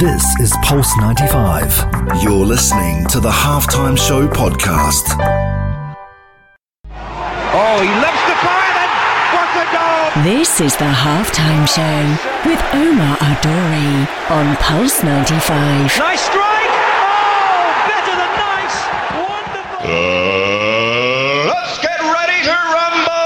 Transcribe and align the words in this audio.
This 0.00 0.24
is 0.40 0.56
Pulse 0.62 0.96
95. 0.96 2.22
You're 2.22 2.32
listening 2.32 3.04
to 3.08 3.20
the 3.20 3.28
Halftime 3.28 3.98
Show 3.98 4.26
podcast. 4.28 5.14
Oh, 6.88 7.82
he 7.84 7.92
loves 8.00 8.22
to 8.24 8.34
fire 8.40 8.72
then. 8.80 8.88
What 9.36 9.52
a 9.60 9.68
goal! 9.76 10.24
This 10.24 10.58
is 10.62 10.74
the 10.78 10.88
halftime 10.88 11.68
show 11.68 12.16
with 12.48 12.62
Omar 12.72 13.18
Adori 13.18 14.08
on 14.30 14.56
Pulse 14.56 15.02
95. 15.02 15.98
Nice 15.98 16.22
strike! 16.22 16.72
Oh, 17.04 17.84
better 17.84 18.16
than 18.16 18.32
nice! 18.40 18.76
Wonderful! 19.20 19.84
Uh, 19.84 21.44
let's 21.52 21.76
get 21.84 22.00
ready 22.00 22.40
to 22.48 22.56
rumble! 22.72 23.20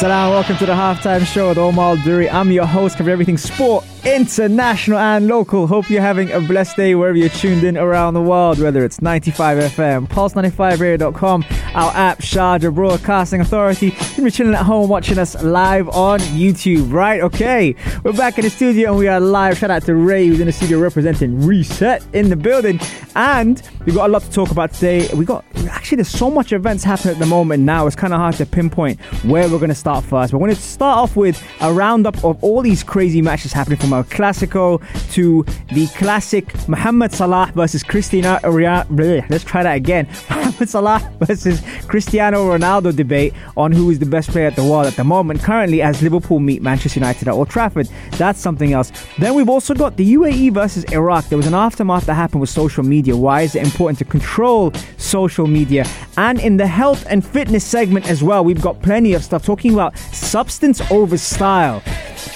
Salam, 0.00 0.30
welcome 0.32 0.56
to 0.56 0.66
the 0.66 0.74
halftime 0.74 1.24
show 1.24 1.50
with 1.50 1.58
Omar 1.58 1.96
Duri. 1.98 2.28
I'm 2.28 2.50
your 2.50 2.66
host, 2.66 2.98
cover 2.98 3.10
everything 3.10 3.38
sport, 3.38 3.84
international 4.04 4.98
and 4.98 5.28
local. 5.28 5.66
Hope 5.66 5.88
you're 5.88 6.02
having 6.02 6.30
a 6.32 6.40
blessed 6.40 6.76
day 6.76 6.94
wherever 6.94 7.16
you're 7.16 7.28
tuned 7.28 7.62
in 7.62 7.76
around 7.76 8.14
the 8.14 8.20
world, 8.20 8.58
whether 8.58 8.84
it's 8.84 9.00
95 9.00 9.58
FM, 9.58 10.08
pulse95radio.com, 10.08 11.44
our 11.74 11.92
app, 11.94 12.18
Sharjah 12.18 12.74
Broadcasting 12.74 13.40
Authority. 13.40 13.86
You 13.86 13.92
can 13.92 14.24
be 14.24 14.30
chilling 14.30 14.54
at 14.54 14.64
home 14.64 14.88
watching 14.88 15.18
us 15.18 15.40
live 15.42 15.88
on 15.90 16.18
YouTube, 16.20 16.92
right? 16.92 17.20
Okay, 17.20 17.76
we're 18.02 18.12
back 18.12 18.38
in 18.38 18.44
the 18.44 18.50
studio 18.50 18.90
and 18.90 18.98
we 18.98 19.06
are 19.06 19.20
live. 19.20 19.58
Shout 19.58 19.70
out 19.70 19.84
to 19.84 19.94
Ray 19.94 20.26
who's 20.26 20.40
in 20.40 20.46
the 20.46 20.52
studio 20.52 20.78
representing 20.78 21.46
Reset 21.46 22.04
in 22.12 22.28
the 22.28 22.36
building. 22.36 22.80
And 23.14 23.62
we've 23.84 23.94
got 23.94 24.10
a 24.10 24.12
lot 24.12 24.22
to 24.22 24.30
talk 24.30 24.50
about 24.50 24.72
today. 24.72 25.08
We 25.14 25.24
got 25.24 25.44
actually 25.70 25.96
there's 25.96 26.08
so 26.08 26.30
much 26.30 26.52
events 26.52 26.82
happening 26.82 27.14
at 27.14 27.20
the 27.20 27.26
moment 27.26 27.62
now. 27.62 27.86
It's 27.86 27.96
kind 27.96 28.12
of 28.12 28.18
hard 28.18 28.34
to 28.36 28.46
pinpoint 28.46 29.00
where 29.24 29.48
we're 29.48 29.58
going 29.58 29.68
to 29.68 29.74
start 29.74 30.04
first. 30.04 30.32
But 30.32 30.38
we're 30.38 30.48
going 30.48 30.56
to 30.56 30.62
start 30.62 30.98
off 30.98 31.16
with 31.16 31.42
a 31.60 31.72
roundup 31.72 32.24
of 32.24 32.42
all 32.42 32.62
these 32.62 32.82
crazy 32.82 33.22
matches 33.22 33.52
happening 33.52 33.78
from 33.78 33.91
El 33.92 34.04
Clasico 34.04 34.80
to 35.12 35.44
the 35.72 35.86
classic 35.98 36.68
Mohamed 36.68 37.12
Salah 37.12 37.50
versus 37.54 37.82
Cristiano. 37.82 38.38
Bleh, 38.42 39.28
Let's 39.30 39.44
try 39.44 39.62
that 39.62 39.74
again. 39.74 40.08
Mohamed 40.30 40.68
Salah 40.68 41.12
versus 41.20 41.62
Cristiano 41.86 42.56
Ronaldo 42.56 42.94
debate 42.94 43.34
on 43.56 43.72
who 43.72 43.90
is 43.90 43.98
the 43.98 44.06
best 44.06 44.30
player 44.30 44.46
at 44.46 44.56
the 44.56 44.64
world 44.64 44.86
at 44.86 44.96
the 44.96 45.04
moment. 45.04 45.40
Currently, 45.42 45.82
as 45.82 46.02
Liverpool 46.02 46.40
meet 46.40 46.62
Manchester 46.62 47.00
United 47.00 47.28
at 47.28 47.34
Old 47.34 47.48
Trafford. 47.48 47.88
That's 48.12 48.40
something 48.40 48.72
else. 48.72 48.92
Then 49.18 49.34
we've 49.34 49.48
also 49.48 49.74
got 49.74 49.96
the 49.96 50.14
UAE 50.14 50.52
versus 50.52 50.84
Iraq. 50.84 51.28
There 51.28 51.38
was 51.38 51.46
an 51.46 51.54
aftermath 51.54 52.06
that 52.06 52.14
happened 52.14 52.40
with 52.40 52.50
social 52.50 52.82
media. 52.82 53.16
Why 53.16 53.42
is 53.42 53.54
it 53.54 53.62
important 53.62 53.98
to 53.98 54.04
control 54.04 54.72
social 54.96 55.46
media? 55.46 55.84
And 56.16 56.40
in 56.40 56.56
the 56.56 56.66
health 56.66 57.04
and 57.08 57.24
fitness 57.24 57.64
segment 57.64 58.08
as 58.08 58.22
well, 58.22 58.44
we've 58.44 58.60
got 58.60 58.80
plenty 58.82 59.14
of 59.14 59.24
stuff 59.24 59.44
talking 59.44 59.72
about 59.74 59.96
substance 59.98 60.80
over 60.90 61.16
style. 61.18 61.82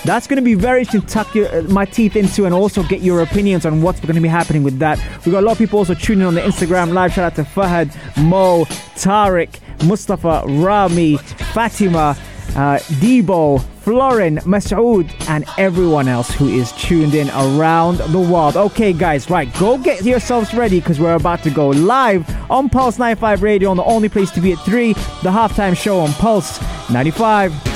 That's 0.05 0.27
going 0.27 0.37
to 0.37 0.43
be 0.43 0.55
very 0.55 0.81
interesting 0.81 1.09
tuck 1.09 1.35
your, 1.35 1.46
uh, 1.47 1.63
my 1.63 1.85
teeth 1.85 2.17
into 2.17 2.45
and 2.45 2.55
also 2.55 2.83
get 2.83 3.01
your 3.01 3.23
opinions 3.23 3.67
on 3.67 3.83
what's 3.83 4.01
going 4.01 4.15
to 4.15 4.21
be 4.21 4.29
happening 4.29 4.63
with 4.63 4.79
that. 4.79 4.99
We've 5.25 5.33
got 5.33 5.43
a 5.43 5.47
lot 5.47 5.53
of 5.53 5.59
people 5.59 5.79
also 5.79 5.95
tuning 5.95 6.23
in 6.23 6.27
on 6.27 6.35
the 6.35 6.41
Instagram 6.41 6.93
live. 6.93 7.13
Shout 7.13 7.25
out 7.25 7.35
to 7.37 7.43
Fahad, 7.43 7.95
Mo, 8.23 8.65
Tariq, 8.97 9.61
Mustafa, 9.87 10.43
Rami, 10.47 11.17
Fatima, 11.17 12.17
uh, 12.57 12.79
Debo, 13.01 13.63
Florin, 13.87 14.37
Masood, 14.39 15.13
and 15.29 15.45
everyone 15.59 16.09
else 16.09 16.31
who 16.35 16.49
is 16.49 16.73
tuned 16.73 17.15
in 17.15 17.29
around 17.31 17.99
the 17.99 18.19
world. 18.19 18.57
Okay, 18.57 18.93
guys, 18.93 19.31
right, 19.31 19.53
go 19.59 19.79
get 19.79 20.05
yourselves 20.05 20.53
ready 20.55 20.81
because 20.81 20.99
we're 20.99 21.15
about 21.15 21.43
to 21.45 21.51
go 21.51 21.69
live 21.69 22.29
on 22.51 22.69
Pulse 22.69 22.99
95 22.99 23.43
Radio 23.43 23.71
on 23.71 23.77
the 23.77 23.85
only 23.85 24.09
place 24.09 24.31
to 24.33 24.41
be 24.41 24.53
at 24.53 24.59
3, 24.61 24.93
the 24.95 25.31
halftime 25.31 25.77
show 25.77 26.01
on 26.01 26.11
Pulse 26.15 26.61
95. 26.91 27.76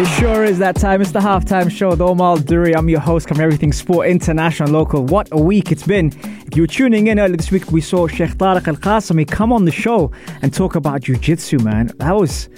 It 0.00 0.06
sure 0.18 0.44
is 0.46 0.58
that 0.60 0.76
time. 0.76 1.02
It's 1.02 1.12
the 1.12 1.20
halftime 1.20 1.70
show 1.70 1.90
with 1.90 2.00
Omar 2.00 2.38
Duri. 2.38 2.74
I'm 2.74 2.88
your 2.88 3.00
host, 3.00 3.28
covering 3.28 3.44
everything 3.44 3.70
sport, 3.70 4.08
international, 4.08 4.70
local. 4.70 5.04
What 5.04 5.28
a 5.30 5.38
week 5.38 5.70
it's 5.70 5.86
been. 5.86 6.06
If 6.46 6.56
you 6.56 6.62
were 6.62 6.66
tuning 6.66 7.08
in 7.08 7.18
earlier 7.18 7.36
this 7.36 7.50
week, 7.50 7.70
we 7.70 7.82
saw 7.82 8.06
Sheikh 8.06 8.30
Tariq 8.30 8.66
Al 8.66 8.76
Qasimi 8.76 9.28
come 9.28 9.52
on 9.52 9.66
the 9.66 9.70
show 9.70 10.10
and 10.40 10.54
talk 10.54 10.74
about 10.74 11.02
jiu 11.02 11.16
jitsu, 11.16 11.58
man. 11.58 11.92
That 11.98 12.16
was. 12.16 12.48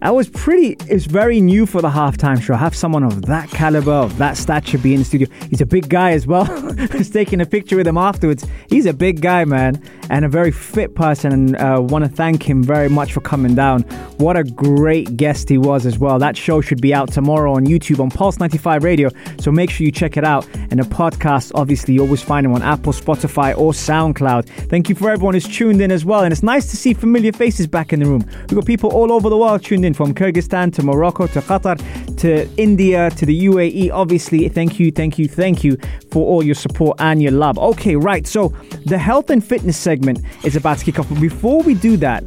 That 0.00 0.14
was 0.14 0.30
pretty, 0.30 0.78
it's 0.88 1.04
very 1.04 1.42
new 1.42 1.66
for 1.66 1.82
the 1.82 1.90
halftime 1.90 2.40
show. 2.40 2.54
Have 2.54 2.74
someone 2.74 3.02
of 3.04 3.26
that 3.26 3.50
caliber, 3.50 3.92
of 3.92 4.16
that 4.16 4.38
stature 4.38 4.78
be 4.78 4.94
in 4.94 5.00
the 5.00 5.04
studio. 5.04 5.28
He's 5.50 5.60
a 5.60 5.66
big 5.66 5.90
guy 5.90 6.12
as 6.12 6.26
well. 6.26 6.44
Who's 6.90 7.10
taking 7.10 7.42
a 7.42 7.44
picture 7.44 7.76
with 7.76 7.86
him 7.86 7.98
afterwards. 7.98 8.46
He's 8.70 8.86
a 8.86 8.94
big 8.94 9.20
guy, 9.20 9.44
man, 9.44 9.82
and 10.08 10.24
a 10.24 10.28
very 10.30 10.52
fit 10.52 10.94
person. 10.94 11.32
And 11.32 11.56
uh, 11.56 11.82
want 11.82 12.04
to 12.04 12.10
thank 12.10 12.42
him 12.42 12.62
very 12.62 12.88
much 12.88 13.12
for 13.12 13.20
coming 13.20 13.54
down. 13.54 13.82
What 14.16 14.38
a 14.38 14.44
great 14.44 15.18
guest 15.18 15.50
he 15.50 15.58
was 15.58 15.84
as 15.84 15.98
well. 15.98 16.18
That 16.18 16.34
show 16.34 16.62
should 16.62 16.80
be 16.80 16.94
out 16.94 17.12
tomorrow 17.12 17.52
on 17.52 17.66
YouTube 17.66 18.00
on 18.00 18.10
Pulse 18.10 18.38
95 18.38 18.82
Radio. 18.82 19.10
So 19.38 19.52
make 19.52 19.68
sure 19.68 19.84
you 19.84 19.92
check 19.92 20.16
it 20.16 20.24
out. 20.24 20.48
And 20.70 20.80
the 20.80 20.84
podcast, 20.84 21.52
obviously, 21.54 21.92
you 21.92 22.00
always 22.00 22.22
find 22.22 22.46
them 22.46 22.54
on 22.54 22.62
Apple, 22.62 22.94
Spotify, 22.94 23.56
or 23.58 23.72
SoundCloud. 23.72 24.48
Thank 24.70 24.88
you 24.88 24.94
for 24.94 25.10
everyone 25.10 25.34
who's 25.34 25.46
tuned 25.46 25.82
in 25.82 25.90
as 25.92 26.06
well. 26.06 26.24
And 26.24 26.32
it's 26.32 26.42
nice 26.42 26.70
to 26.70 26.78
see 26.78 26.94
familiar 26.94 27.32
faces 27.32 27.66
back 27.66 27.92
in 27.92 28.00
the 28.00 28.06
room. 28.06 28.24
We've 28.48 28.54
got 28.54 28.64
people 28.64 28.90
all 28.92 29.12
over 29.12 29.28
the 29.28 29.36
world 29.36 29.62
tuned 29.62 29.84
in 29.84 29.89
from 29.94 30.14
Kyrgyzstan 30.14 30.72
to 30.74 30.82
Morocco 30.82 31.26
to 31.28 31.40
Qatar 31.40 31.76
to 32.18 32.48
India 32.56 33.10
to 33.10 33.26
the 33.26 33.46
UAE. 33.46 33.90
Obviously, 33.90 34.48
thank 34.48 34.78
you, 34.78 34.90
thank 34.90 35.18
you, 35.18 35.28
thank 35.28 35.64
you 35.64 35.76
for 36.10 36.26
all 36.26 36.42
your 36.42 36.54
support 36.54 37.00
and 37.00 37.22
your 37.22 37.32
love. 37.32 37.58
Okay, 37.58 37.96
right. 37.96 38.26
So 38.26 38.48
the 38.86 38.98
health 38.98 39.30
and 39.30 39.44
fitness 39.44 39.76
segment 39.76 40.20
is 40.44 40.56
about 40.56 40.78
to 40.78 40.84
kick 40.84 40.98
off. 40.98 41.08
But 41.08 41.20
before 41.20 41.62
we 41.62 41.74
do 41.74 41.96
that, 41.98 42.24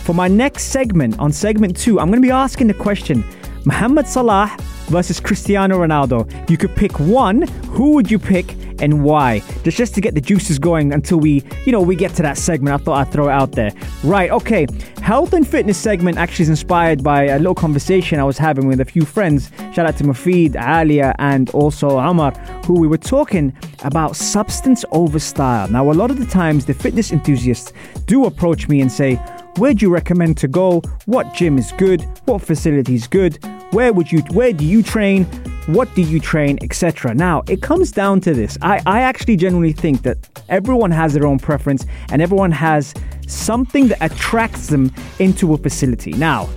for 0.00 0.14
my 0.14 0.28
next 0.28 0.64
segment, 0.64 1.18
on 1.18 1.32
segment 1.32 1.76
two, 1.76 2.00
I'm 2.00 2.08
going 2.08 2.20
to 2.20 2.26
be 2.26 2.32
asking 2.32 2.66
the 2.66 2.74
question 2.74 3.24
Mohamed 3.64 4.06
Salah 4.08 4.56
versus 4.86 5.20
Cristiano 5.20 5.78
Ronaldo. 5.78 6.50
You 6.50 6.56
could 6.56 6.74
pick 6.74 6.98
one, 6.98 7.42
who 7.70 7.92
would 7.92 8.10
you 8.10 8.18
pick 8.18 8.56
and 8.82 9.02
why? 9.02 9.40
Just 9.62 9.78
just 9.78 9.94
to 9.94 10.00
get 10.00 10.14
the 10.14 10.20
juices 10.20 10.58
going 10.58 10.92
until 10.92 11.18
we, 11.18 11.42
you 11.64 11.72
know, 11.72 11.80
we 11.80 11.96
get 11.96 12.14
to 12.14 12.22
that 12.22 12.36
segment. 12.36 12.78
I 12.78 12.84
thought 12.84 13.06
I'd 13.06 13.12
throw 13.12 13.28
it 13.28 13.32
out 13.32 13.52
there. 13.52 13.72
Right, 14.04 14.30
okay. 14.30 14.66
Health 15.00 15.32
and 15.32 15.46
fitness 15.46 15.78
segment 15.78 16.18
actually 16.18 16.44
is 16.44 16.48
inspired 16.50 17.02
by 17.02 17.24
a 17.24 17.38
little 17.38 17.54
conversation 17.54 18.20
I 18.20 18.24
was 18.24 18.38
having 18.38 18.66
with 18.66 18.80
a 18.80 18.84
few 18.84 19.04
friends. 19.04 19.50
Shout 19.72 19.86
out 19.86 19.96
to 19.96 20.04
Mafid, 20.04 20.56
Alia, 20.56 21.14
and 21.18 21.50
also 21.50 21.98
Amar, 21.98 22.32
who 22.66 22.74
we 22.78 22.86
were 22.86 22.98
talking 22.98 23.52
about 23.84 24.16
substance 24.16 24.84
over 24.92 25.18
style. 25.18 25.68
Now, 25.68 25.90
a 25.90 25.94
lot 25.94 26.10
of 26.10 26.18
the 26.18 26.26
times, 26.26 26.66
the 26.66 26.74
fitness 26.74 27.12
enthusiasts 27.12 27.72
do 28.06 28.26
approach 28.26 28.68
me 28.68 28.80
and 28.80 28.90
say, 28.90 29.14
where 29.56 29.74
do 29.74 29.84
you 29.84 29.92
recommend 29.92 30.38
to 30.38 30.48
go? 30.48 30.80
What 31.06 31.34
gym 31.34 31.58
is 31.58 31.72
good? 31.72 32.02
What 32.24 32.40
facility 32.40 32.94
is 32.94 33.06
good? 33.06 33.38
Where 33.72 33.92
would 33.92 34.12
you 34.12 34.20
where 34.32 34.52
do 34.52 34.64
you 34.64 34.82
train? 34.82 35.24
What 35.66 35.94
do 35.94 36.02
you 36.02 36.20
train, 36.20 36.58
etc. 36.60 37.14
Now, 37.14 37.42
it 37.48 37.62
comes 37.62 37.90
down 37.90 38.20
to 38.22 38.34
this. 38.34 38.58
I, 38.62 38.82
I 38.84 39.00
actually 39.02 39.36
genuinely 39.36 39.72
think 39.72 40.02
that 40.02 40.18
everyone 40.48 40.90
has 40.90 41.14
their 41.14 41.26
own 41.26 41.38
preference 41.38 41.86
and 42.10 42.20
everyone 42.20 42.50
has 42.50 42.92
something 43.28 43.88
that 43.88 43.98
attracts 44.00 44.66
them 44.66 44.92
into 45.20 45.54
a 45.54 45.56
facility. 45.56 46.12
Now, 46.12 46.50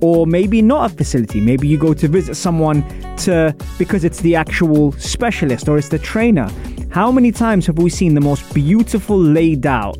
or 0.00 0.26
maybe 0.26 0.62
not 0.62 0.90
a 0.90 0.94
facility. 0.94 1.40
Maybe 1.40 1.68
you 1.68 1.78
go 1.78 1.94
to 1.94 2.08
visit 2.08 2.34
someone 2.34 2.82
to 3.18 3.54
because 3.78 4.04
it's 4.04 4.20
the 4.20 4.34
actual 4.34 4.92
specialist 4.92 5.68
or 5.68 5.78
it's 5.78 5.90
the 5.90 5.98
trainer. 5.98 6.50
How 6.90 7.12
many 7.12 7.32
times 7.32 7.66
have 7.66 7.78
we 7.78 7.90
seen 7.90 8.14
the 8.14 8.20
most 8.20 8.52
beautiful 8.54 9.18
laid 9.18 9.66
out 9.66 9.96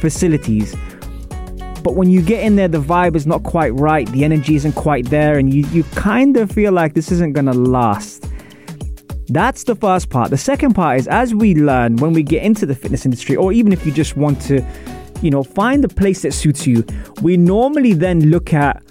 facilities 0.00 0.74
but 1.82 1.94
when 1.94 2.10
you 2.10 2.22
get 2.22 2.44
in 2.44 2.56
there, 2.56 2.68
the 2.68 2.80
vibe 2.80 3.16
is 3.16 3.26
not 3.26 3.42
quite 3.42 3.70
right, 3.74 4.06
the 4.08 4.24
energy 4.24 4.54
isn't 4.54 4.72
quite 4.72 5.06
there, 5.06 5.38
and 5.38 5.52
you, 5.52 5.66
you 5.68 5.84
kind 5.94 6.36
of 6.36 6.50
feel 6.50 6.72
like 6.72 6.94
this 6.94 7.10
isn't 7.12 7.32
gonna 7.32 7.52
last. 7.52 8.28
That's 9.28 9.64
the 9.64 9.74
first 9.74 10.10
part. 10.10 10.30
The 10.30 10.36
second 10.36 10.74
part 10.74 10.98
is 10.98 11.08
as 11.08 11.34
we 11.34 11.54
learn 11.54 11.96
when 11.96 12.12
we 12.12 12.22
get 12.22 12.42
into 12.42 12.66
the 12.66 12.74
fitness 12.74 13.04
industry, 13.04 13.36
or 13.36 13.52
even 13.52 13.72
if 13.72 13.86
you 13.86 13.92
just 13.92 14.16
want 14.16 14.40
to, 14.42 14.64
you 15.22 15.30
know, 15.30 15.42
find 15.42 15.82
the 15.82 15.88
place 15.88 16.22
that 16.22 16.32
suits 16.32 16.66
you, 16.66 16.84
we 17.22 17.36
normally 17.36 17.94
then 17.94 18.30
look 18.30 18.52
at 18.52 18.82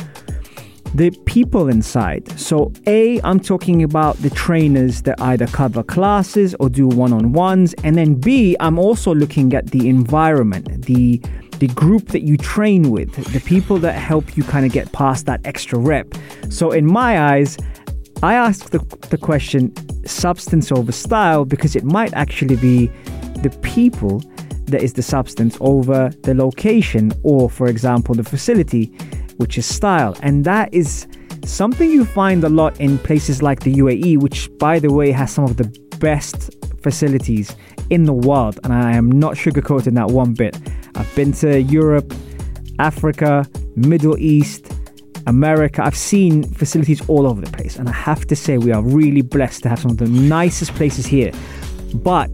the 0.96 1.12
people 1.26 1.70
inside. 1.70 2.28
So, 2.40 2.74
A, 2.88 3.22
I'm 3.22 3.40
talking 3.40 3.84
about 3.84 4.18
the 4.18 4.30
trainers 4.30 5.04
that 5.04 5.22
either 5.22 5.48
cover 5.48 5.84
classes 5.84 6.54
or 6.60 6.70
do 6.70 6.88
one 6.88 7.14
on 7.14 7.32
ones. 7.32 7.74
And 7.84 7.96
then 7.96 8.16
B, 8.16 8.58
I'm 8.60 8.78
also 8.78 9.14
looking 9.14 9.54
at 9.54 9.68
the 9.68 9.88
environment, 9.88 10.86
the 10.86 11.22
the 11.62 11.68
group 11.68 12.08
that 12.08 12.24
you 12.24 12.38
train 12.38 12.90
with, 12.90 13.14
the 13.34 13.40
people 13.42 13.78
that 13.78 13.94
help 13.94 14.36
you 14.36 14.44
kind 14.44 14.66
of 14.66 14.72
get 14.72 14.92
past 14.94 15.28
that 15.28 15.40
extra 15.46 15.78
rep. 15.78 16.08
So, 16.50 16.72
in 16.72 16.88
my 16.88 17.22
eyes, 17.22 17.56
I 18.24 18.34
ask 18.34 18.72
the, 18.72 18.80
the 19.12 19.18
question 19.18 19.72
substance 20.08 20.72
over 20.72 20.92
style 20.92 21.46
because 21.46 21.76
it 21.76 21.84
might 21.84 22.16
actually 22.16 22.56
be 22.56 22.88
the 23.44 23.56
people 23.62 24.24
that 24.66 24.82
is 24.82 24.94
the 24.94 25.04
substance 25.04 25.56
over 25.62 26.10
the 26.24 26.34
location 26.34 27.14
or, 27.22 27.48
for 27.48 27.68
example, 27.68 28.16
the 28.16 28.24
facility, 28.24 28.86
which 29.38 29.56
is 29.60 29.68
style. 29.68 30.18
And 30.24 30.44
that 30.46 30.74
is 30.74 31.06
something 31.46 31.92
you 31.92 32.06
find 32.06 32.44
a 32.44 32.50
lot 32.50 32.80
in 32.82 32.98
places 32.98 33.44
like 33.44 33.60
the 33.60 33.76
UAE, 33.76 34.20
which, 34.20 34.50
by 34.58 34.80
the 34.80 34.92
way, 34.92 35.12
has 35.12 35.32
some 35.32 35.44
of 35.44 35.58
the 35.58 35.68
best 36.00 36.56
facilities 36.82 37.56
in 37.92 38.06
the 38.06 38.14
world. 38.14 38.60
And 38.64 38.74
I 38.74 38.94
am 38.94 39.12
not 39.12 39.36
sugarcoating 39.36 39.94
that 39.94 40.08
one 40.08 40.34
bit. 40.34 40.58
I've 40.96 41.14
been 41.16 41.32
to 41.34 41.62
Europe, 41.62 42.14
Africa, 42.80 43.48
Middle 43.76 44.18
East, 44.18 44.72
America. 45.28 45.84
I've 45.84 45.96
seen 45.96 46.44
facilities 46.44 47.08
all 47.08 47.28
over 47.28 47.42
the 47.42 47.52
place. 47.52 47.78
And 47.78 47.88
I 47.90 47.94
have 47.94 48.26
to 48.28 48.36
say, 48.36 48.58
we 48.58 48.72
are 48.72 48.82
really 48.82 49.22
blessed 49.22 49.64
to 49.64 49.70
have 49.70 49.80
some 49.80 49.92
of 49.92 49.98
the 49.98 50.08
nicest 50.08 50.74
places 50.76 51.06
here. 51.06 51.32
But 51.96 52.32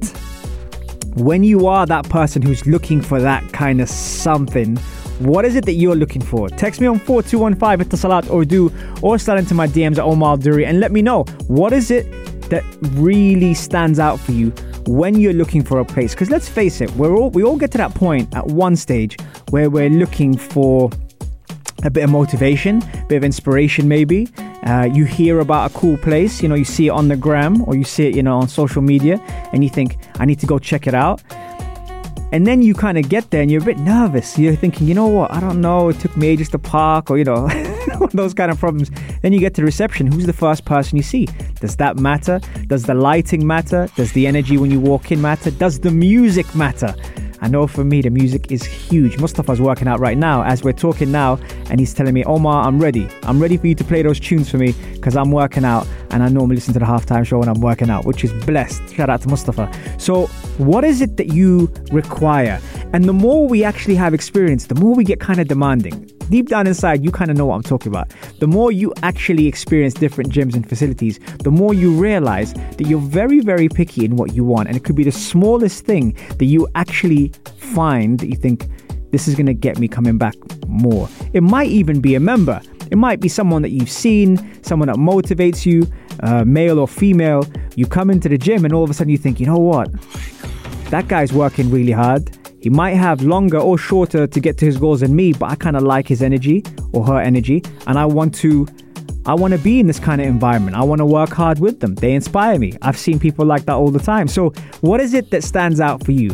when 1.16 1.44
you 1.44 1.68
are 1.68 1.86
that 1.86 2.08
person 2.10 2.42
who's 2.42 2.66
looking 2.66 3.02
for 3.02 3.20
that 3.20 3.52
kind 3.52 3.82
of 3.82 3.90
something, 3.90 4.78
what 5.20 5.46
is 5.46 5.56
it 5.56 5.66
that 5.66 5.74
you're 5.74 5.96
looking 5.96 6.22
for? 6.22 6.48
Text 6.50 6.80
me 6.80 6.88
on 6.88 7.00
4215 7.00 7.88
Etisalat 7.88 8.30
or 8.32 8.46
du 8.46 8.72
or 9.02 9.18
slide 9.18 9.40
into 9.40 9.56
my 9.56 9.68
DMs 9.68 9.98
at 9.98 10.04
Omar 10.04 10.38
Duri 10.38 10.66
and 10.66 10.80
let 10.80 10.92
me 10.92 11.02
know 11.02 11.24
what 11.48 11.74
is 11.74 11.90
it 11.90 12.06
that 12.50 12.64
really 12.94 13.54
stands 13.54 14.00
out 14.00 14.20
for 14.20 14.32
you 14.32 14.54
when 14.88 15.20
you're 15.20 15.34
looking 15.34 15.64
for 15.64 15.80
a 15.80 15.86
place. 15.86 16.14
Because 16.14 16.30
let's 16.30 16.50
face 16.50 16.82
it, 16.82 16.90
we're 16.92 17.16
all 17.16 17.30
we 17.30 17.44
all 17.44 17.58
get 17.58 17.72
to 17.72 17.78
that 17.78 17.94
point 17.94 18.34
at 18.36 18.48
one 18.48 18.76
stage 18.76 19.18
where 19.50 19.70
we're 19.70 19.90
looking 19.90 20.38
for 20.38 20.90
a 21.84 21.90
bit 21.90 22.04
of 22.04 22.10
motivation, 22.10 22.82
a 22.82 23.06
bit 23.08 23.18
of 23.18 23.24
inspiration, 23.24 23.88
maybe. 23.88 24.28
Uh, 24.64 24.90
you 24.92 25.06
hear 25.06 25.40
about 25.40 25.72
a 25.72 25.74
cool 25.74 25.98
place, 25.98 26.42
you 26.42 26.50
know, 26.50 26.56
you 26.56 26.66
see 26.66 26.88
it 26.88 26.90
on 26.90 27.08
the 27.08 27.16
gram 27.16 27.64
or 27.68 27.76
you 27.76 27.84
see 27.84 28.08
it, 28.08 28.16
you 28.16 28.24
know, 28.24 28.40
on 28.40 28.48
social 28.48 28.82
media, 28.82 29.20
and 29.54 29.64
you 29.64 29.70
think, 29.70 29.98
I 30.16 30.26
need 30.26 30.40
to 30.40 30.46
go 30.46 30.60
check 30.60 30.88
it 30.88 30.94
out. 30.94 31.22
And 32.34 32.46
then 32.46 32.62
you 32.62 32.74
kind 32.74 32.98
of 32.98 33.08
get 33.08 33.30
there 33.30 33.42
and 33.42 33.50
you're 33.50 33.62
a 33.62 33.66
bit 33.66 33.78
nervous. 33.78 34.38
You're 34.38 34.56
thinking, 34.56 34.88
you 34.88 34.94
know 34.94 35.08
what, 35.08 35.32
I 35.32 35.40
don't 35.40 35.62
know, 35.62 35.90
it 35.90 36.00
took 36.00 36.18
me 36.18 36.28
ages 36.28 36.50
to 36.50 36.60
park, 36.60 37.10
or, 37.10 37.18
you 37.18 37.24
know, 37.24 37.48
those 38.14 38.34
kind 38.34 38.52
of 38.52 38.60
problems. 38.60 38.92
Then 39.22 39.34
you 39.34 39.40
get 39.40 39.54
to 39.56 39.64
reception. 39.64 40.12
Who's 40.12 40.26
the 40.26 40.34
first 40.34 40.66
person 40.66 40.98
you 40.98 41.04
see? 41.04 41.28
Does 41.60 41.76
that 41.78 41.98
matter? 41.98 42.40
Does 42.68 42.84
the 42.84 42.94
lighting 42.94 43.46
matter? 43.46 43.90
Does 43.96 44.12
the 44.14 44.28
energy 44.28 44.58
when 44.58 44.72
you 44.72 44.80
walk 44.80 45.12
in 45.12 45.22
matter? 45.22 45.52
Does 45.52 45.80
the 45.80 45.92
music 45.92 46.54
matter? 46.56 46.96
I 47.40 47.48
know 47.48 47.68
for 47.68 47.84
me, 47.84 48.02
the 48.02 48.10
music 48.10 48.52
is 48.52 48.64
huge. 48.64 49.20
Mustafa's 49.20 49.62
working 49.62 49.88
out 49.88 50.00
right 50.00 50.18
now 50.18 50.44
as 50.44 50.64
we're 50.64 50.74
talking 50.74 51.12
now, 51.12 51.40
and 51.70 51.80
he's 51.80 51.94
telling 51.94 52.14
me, 52.14 52.24
Omar, 52.24 52.66
I'm 52.66 52.80
ready. 52.80 53.08
I'm 53.24 53.40
ready 53.40 53.58
for 53.58 53.68
you 53.68 53.76
to 53.76 53.84
play 53.84 54.02
those 54.02 54.20
tunes 54.20 54.50
for 54.50 54.58
me 54.58 54.74
because 54.94 55.16
I'm 55.16 55.32
working 55.32 55.64
out, 55.64 55.88
and 56.10 56.24
I 56.24 56.30
normally 56.30 56.56
listen 56.56 56.74
to 56.74 56.80
the 56.80 56.86
halftime 56.86 57.26
show 57.26 57.38
when 57.38 57.48
I'm 57.48 57.62
working 57.62 57.90
out, 57.90 58.06
which 58.06 58.24
is 58.24 58.34
blessed. 58.46 58.96
Shout 58.96 59.10
out 59.10 59.22
to 59.22 59.30
Mustafa. 59.30 59.72
So, 60.00 60.26
what 60.58 60.84
is 60.84 61.02
it 61.02 61.18
that 61.18 61.28
you 61.28 61.72
require? 61.92 62.60
And 62.94 63.06
the 63.06 63.14
more 63.14 63.48
we 63.48 63.64
actually 63.64 63.96
have 63.96 64.14
experience, 64.14 64.66
the 64.66 64.76
more 64.76 64.96
we 64.96 65.04
get 65.04 65.20
kind 65.20 65.40
of 65.40 65.48
demanding 65.48 66.12
deep 66.30 66.50
down 66.50 66.68
inside, 66.68 67.04
you 67.04 67.12
kind 67.12 67.32
of 67.32 67.38
know 67.38 67.46
what 67.46 67.56
I'm 67.56 67.64
talking 67.64 67.92
about. 67.92 68.12
The 68.40 68.48
more 68.48 68.72
you 68.72 68.94
actually 69.04 69.48
experience 69.48 69.94
different 69.94 70.32
gyms 70.32 70.54
and 70.56 70.68
facilities, 70.68 71.20
the 71.44 71.52
more 71.52 71.74
you 71.74 71.92
realize 71.92 72.54
that 72.54 72.88
you're 72.88 73.00
very, 73.00 73.40
very 73.40 73.70
picky 73.70 74.06
in 74.06 74.16
what 74.16 74.34
you 74.34 74.44
want. 74.44 74.68
And 74.68 74.78
it 74.78 74.84
could 74.84 74.96
be 74.96 75.04
the 75.04 75.12
smallest 75.12 75.86
thing 75.86 76.18
that 76.38 76.46
you 76.46 76.68
actually 76.76 77.32
find 77.58 78.20
that 78.20 78.28
you 78.28 78.36
think, 78.36 78.68
this 79.12 79.28
is 79.28 79.36
going 79.36 79.46
to 79.46 79.54
get 79.54 79.80
me 79.80 79.88
coming 79.88 80.18
back 80.18 80.36
more. 80.68 81.08
It 81.34 81.42
might 81.42 81.70
even 81.70 82.02
be 82.02 82.16
a 82.16 82.20
member. 82.20 82.62
It 82.92 82.98
might 82.98 83.20
be 83.20 83.30
someone 83.30 83.62
that 83.62 83.72
you've 83.72 83.90
seen, 83.90 84.64
someone 84.64 84.88
that 84.88 84.98
motivates 84.98 85.66
you, 85.66 85.88
uh, 86.22 86.44
male 86.46 86.80
or 86.80 86.88
female. 86.88 87.46
You 87.76 87.86
come 87.86 88.10
into 88.10 88.28
the 88.30 88.38
gym 88.38 88.66
and 88.66 88.74
all 88.74 88.84
of 88.84 88.90
a 88.90 88.94
sudden 88.94 89.10
you 89.10 89.18
think, 89.18 89.40
you 89.40 89.46
know 89.46 89.58
what? 89.58 89.90
That 90.90 91.08
guy's 91.08 91.34
working 91.34 91.70
really 91.70 91.92
hard. 91.92 92.30
He 92.60 92.70
might 92.70 92.96
have 92.96 93.22
longer 93.22 93.60
or 93.60 93.78
shorter 93.78 94.28
to 94.28 94.40
get 94.40 94.58
to 94.60 94.66
his 94.66 94.78
goals 94.78 95.02
than 95.02 95.16
me, 95.16 95.34
but 95.34 95.52
I 95.52 95.56
kind 95.56 95.78
of 95.78 95.84
like 95.84 96.08
his 96.08 96.22
energy 96.22 96.64
or 96.92 97.06
her 97.06 97.20
energy, 97.20 97.64
and 97.86 97.98
I 97.98 98.06
want 98.06 98.34
to 98.36 98.68
I 99.28 99.34
want 99.34 99.52
to 99.52 99.58
be 99.58 99.82
in 99.82 99.88
this 99.88 100.00
kind 100.00 100.22
of 100.22 100.28
environment. 100.28 100.78
I 100.78 100.84
want 100.84 101.00
to 101.00 101.06
work 101.06 101.32
hard 101.32 101.60
with 101.60 101.82
them. 101.82 101.96
They 101.96 102.14
inspire 102.14 102.58
me. 102.58 102.72
I've 102.82 102.98
seen 102.98 103.20
people 103.20 103.46
like 103.46 103.66
that 103.66 103.74
all 103.74 103.92
the 103.92 104.00
time. 104.00 104.30
So, 104.30 104.52
what 104.80 105.02
is 105.02 105.14
it 105.14 105.32
that 105.32 105.44
stands 105.44 105.82
out 105.82 106.06
for 106.06 106.14
you? 106.14 106.32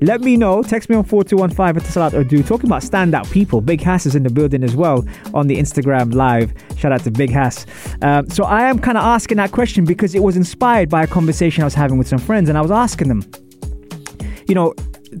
Let 0.00 0.20
me 0.20 0.36
know. 0.36 0.62
Text 0.62 0.88
me 0.88 0.94
on 0.94 1.02
4215 1.02 1.82
Etisalat. 1.82 2.46
Talking 2.46 2.68
about 2.68 2.82
standout 2.82 3.28
people, 3.32 3.60
Big 3.60 3.80
Hass 3.80 4.06
is 4.06 4.14
in 4.14 4.22
the 4.22 4.30
building 4.30 4.62
as 4.62 4.76
well 4.76 5.04
on 5.34 5.48
the 5.48 5.56
Instagram 5.56 6.14
live. 6.14 6.52
Shout 6.76 6.92
out 6.92 7.02
to 7.04 7.10
Big 7.10 7.30
Hass. 7.30 7.66
Um, 8.02 8.28
so 8.28 8.44
I 8.44 8.68
am 8.68 8.78
kind 8.78 8.96
of 8.96 9.02
asking 9.02 9.38
that 9.38 9.50
question 9.50 9.84
because 9.84 10.14
it 10.14 10.22
was 10.22 10.36
inspired 10.36 10.88
by 10.88 11.02
a 11.02 11.06
conversation 11.08 11.62
I 11.62 11.66
was 11.66 11.74
having 11.74 11.98
with 11.98 12.06
some 12.06 12.18
friends, 12.18 12.48
and 12.48 12.56
I 12.56 12.60
was 12.60 12.70
asking 12.70 13.08
them, 13.08 13.24
you 14.46 14.54
know, 14.54 14.72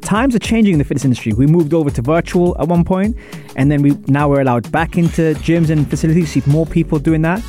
times 0.02 0.34
are 0.34 0.40
changing 0.40 0.74
in 0.74 0.78
the 0.78 0.84
fitness 0.84 1.04
industry. 1.04 1.32
We 1.32 1.46
moved 1.46 1.74
over 1.74 1.90
to 1.90 2.02
virtual 2.02 2.56
at 2.60 2.68
one 2.68 2.84
point, 2.84 3.16
and 3.56 3.70
then 3.70 3.82
we 3.82 3.90
now 4.06 4.28
we're 4.28 4.40
allowed 4.40 4.70
back 4.72 4.96
into 4.96 5.34
gyms 5.40 5.70
and 5.70 5.88
facilities. 5.88 6.30
See 6.30 6.42
more 6.46 6.66
people 6.66 6.98
doing 6.98 7.22
that. 7.22 7.42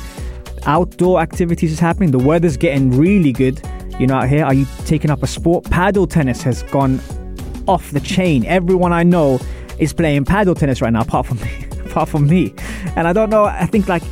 Outdoor 0.66 1.20
activities 1.20 1.72
is 1.72 1.78
happening. 1.78 2.10
The 2.10 2.18
weather's 2.18 2.56
getting 2.56 2.90
really 2.90 3.32
good. 3.32 3.60
You 3.98 4.06
know, 4.06 4.14
out 4.14 4.28
here, 4.28 4.44
are 4.44 4.54
you 4.54 4.66
taking 4.84 5.10
up 5.10 5.22
a 5.22 5.26
sport? 5.26 5.64
Paddle 5.64 6.06
tennis 6.06 6.42
has 6.42 6.62
gone 6.64 7.00
off 7.66 7.90
the 7.90 8.00
chain. 8.00 8.44
Everyone 8.46 8.92
I 8.92 9.02
know 9.02 9.40
is 9.78 9.92
playing 9.92 10.24
paddle 10.24 10.54
tennis 10.54 10.80
right 10.80 10.92
now, 10.92 11.02
apart 11.02 11.26
from 11.26 11.38
me. 11.42 11.66
apart 11.86 12.08
from 12.08 12.26
me, 12.26 12.54
and 12.96 13.08
I 13.08 13.12
don't 13.12 13.30
know. 13.30 13.44
I 13.44 13.66
think 13.66 13.88
like 13.88 14.02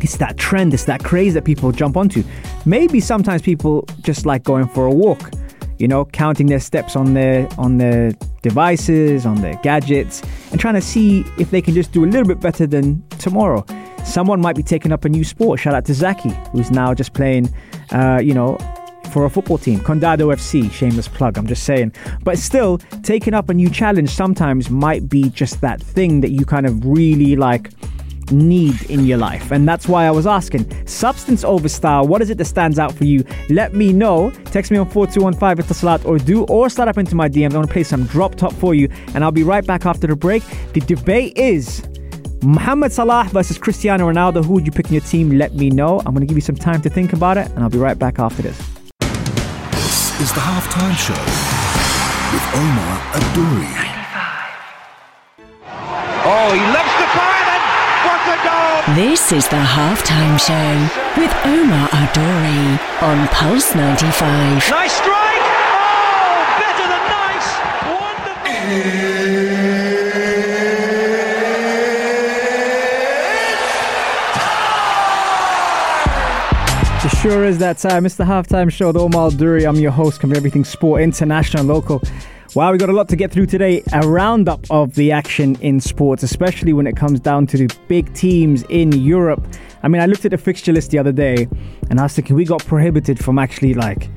it's 0.00 0.18
that 0.18 0.36
trend, 0.36 0.74
it's 0.74 0.84
that 0.84 1.02
craze 1.02 1.34
that 1.34 1.44
people 1.44 1.72
jump 1.72 1.96
onto. 1.96 2.22
Maybe 2.66 3.00
sometimes 3.00 3.42
people 3.42 3.88
just 4.02 4.26
like 4.26 4.44
going 4.44 4.68
for 4.68 4.86
a 4.86 4.92
walk 4.92 5.30
you 5.78 5.88
know, 5.88 6.04
counting 6.06 6.46
their 6.46 6.60
steps 6.60 6.96
on 6.96 7.14
their 7.14 7.48
on 7.58 7.78
their 7.78 8.12
devices, 8.42 9.26
on 9.26 9.40
their 9.40 9.54
gadgets, 9.62 10.22
and 10.50 10.60
trying 10.60 10.74
to 10.74 10.80
see 10.80 11.24
if 11.38 11.50
they 11.50 11.62
can 11.62 11.74
just 11.74 11.92
do 11.92 12.04
a 12.04 12.06
little 12.06 12.26
bit 12.26 12.40
better 12.40 12.66
than 12.66 13.06
tomorrow. 13.18 13.64
Someone 14.04 14.40
might 14.40 14.56
be 14.56 14.62
taking 14.62 14.92
up 14.92 15.04
a 15.04 15.08
new 15.08 15.24
sport. 15.24 15.60
Shout 15.60 15.74
out 15.74 15.86
to 15.86 15.94
Zaki, 15.94 16.30
who's 16.52 16.70
now 16.70 16.92
just 16.92 17.14
playing, 17.14 17.48
uh, 17.90 18.20
you 18.22 18.34
know, 18.34 18.58
for 19.10 19.24
a 19.24 19.30
football 19.30 19.58
team. 19.58 19.80
Condado 19.80 20.32
FC, 20.34 20.70
shameless 20.70 21.08
plug, 21.08 21.38
I'm 21.38 21.46
just 21.46 21.64
saying. 21.64 21.92
But 22.22 22.38
still, 22.38 22.78
taking 23.02 23.32
up 23.32 23.48
a 23.48 23.54
new 23.54 23.70
challenge 23.70 24.10
sometimes 24.10 24.68
might 24.68 25.08
be 25.08 25.30
just 25.30 25.60
that 25.62 25.80
thing 25.80 26.20
that 26.20 26.30
you 26.30 26.44
kind 26.44 26.66
of 26.66 26.84
really 26.84 27.34
like 27.36 27.70
need 28.30 28.90
in 28.90 29.04
your 29.04 29.18
life. 29.18 29.50
And 29.50 29.68
that's 29.68 29.88
why 29.88 30.06
I 30.06 30.10
was 30.10 30.26
asking 30.26 30.86
substance 30.86 31.44
over 31.44 31.68
style, 31.68 32.06
what 32.06 32.22
is 32.22 32.30
it 32.30 32.38
that 32.38 32.44
stands 32.46 32.78
out 32.78 32.92
for 32.92 33.04
you? 33.04 33.24
Let 33.48 33.74
me 33.74 33.92
know. 33.92 34.30
Text 34.46 34.70
me 34.70 34.78
on 34.78 34.88
4215 34.88 35.64
Etisalat 35.64 36.04
or 36.06 36.18
du 36.18 36.44
or 36.44 36.68
slide 36.68 36.88
up 36.88 36.98
into 36.98 37.14
my 37.14 37.28
DM. 37.28 37.52
I 37.52 37.56
want 37.56 37.68
to 37.68 37.72
play 37.72 37.84
some 37.84 38.04
drop 38.04 38.34
top 38.34 38.52
for 38.52 38.74
you. 38.74 38.88
And 39.14 39.24
I'll 39.24 39.32
be 39.32 39.42
right 39.42 39.66
back 39.66 39.86
after 39.86 40.06
the 40.06 40.16
break. 40.16 40.42
The 40.72 40.80
debate 40.80 41.36
is 41.36 41.82
Mohamed 42.42 42.92
Salah 42.92 43.28
versus 43.32 43.58
Cristiano 43.58 44.10
Ronaldo. 44.10 44.44
Who 44.44 44.54
would 44.54 44.66
you 44.66 44.72
pick 44.72 44.86
in 44.86 44.92
your 44.92 45.02
team? 45.02 45.38
Let 45.38 45.54
me 45.54 45.70
know. 45.70 46.00
I'm 46.00 46.14
going 46.14 46.20
to 46.20 46.26
give 46.26 46.36
you 46.36 46.42
some 46.42 46.56
time 46.56 46.82
to 46.82 46.90
think 46.90 47.12
about 47.12 47.38
it. 47.38 47.50
And 47.50 47.60
I'll 47.60 47.70
be 47.70 47.78
right 47.78 47.98
back 47.98 48.18
after 48.18 48.42
this. 48.42 48.58
This 49.70 50.20
is 50.20 50.32
the 50.32 50.40
halftime 50.40 50.94
show 50.96 51.14
with 52.32 52.44
Omar 52.54 53.00
Adouri. 53.14 53.94
Oh, 56.26 56.48
he 56.54 56.60
loves 56.72 56.94
the 56.96 57.08
fire 57.12 57.44
then. 57.44 57.62
What 58.06 58.22
a 58.32 58.36
goal! 58.48 58.73
This 58.92 59.32
is 59.32 59.48
the 59.48 59.56
halftime 59.56 60.38
show 60.38 60.76
with 61.18 61.32
Omar 61.46 61.88
Adori 61.88 62.78
on 63.02 63.26
Pulse 63.28 63.74
95. 63.74 64.68
Nice 64.68 64.92
strike. 64.92 65.40
Oh, 65.72 66.44
better 66.60 66.86
than 66.92 67.04
nice. 67.08 67.48
Wonderful. 67.88 68.44
It 77.04 77.16
sure 77.22 77.44
is 77.46 77.56
that 77.60 77.78
time. 77.78 78.04
It's 78.04 78.16
the 78.16 78.24
halftime 78.24 78.70
show, 78.70 78.92
the 78.92 79.00
Omar 79.00 79.30
Duri. 79.30 79.66
I'm 79.66 79.76
your 79.76 79.92
host, 79.92 80.20
covering 80.20 80.36
everything 80.36 80.64
sport, 80.64 81.00
international, 81.00 81.64
local. 81.64 82.02
Wow, 82.54 82.70
we 82.70 82.78
got 82.78 82.88
a 82.88 82.92
lot 82.92 83.08
to 83.08 83.16
get 83.16 83.32
through 83.32 83.46
today. 83.46 83.82
A 83.92 84.06
roundup 84.06 84.64
of 84.70 84.94
the 84.94 85.10
action 85.10 85.56
in 85.60 85.80
sports, 85.80 86.22
especially 86.22 86.72
when 86.72 86.86
it 86.86 86.96
comes 86.96 87.18
down 87.18 87.48
to 87.48 87.56
the 87.56 87.76
big 87.88 88.14
teams 88.14 88.62
in 88.68 88.92
Europe. 88.92 89.44
I 89.82 89.88
mean, 89.88 90.00
I 90.00 90.06
looked 90.06 90.24
at 90.24 90.30
the 90.30 90.38
fixture 90.38 90.72
list 90.72 90.92
the 90.92 90.98
other 91.00 91.10
day 91.10 91.48
and 91.90 91.98
I 91.98 92.04
was 92.04 92.14
thinking 92.14 92.36
we 92.36 92.44
got 92.44 92.64
prohibited 92.64 93.18
from 93.18 93.40
actually 93.40 93.74
like 93.74 94.08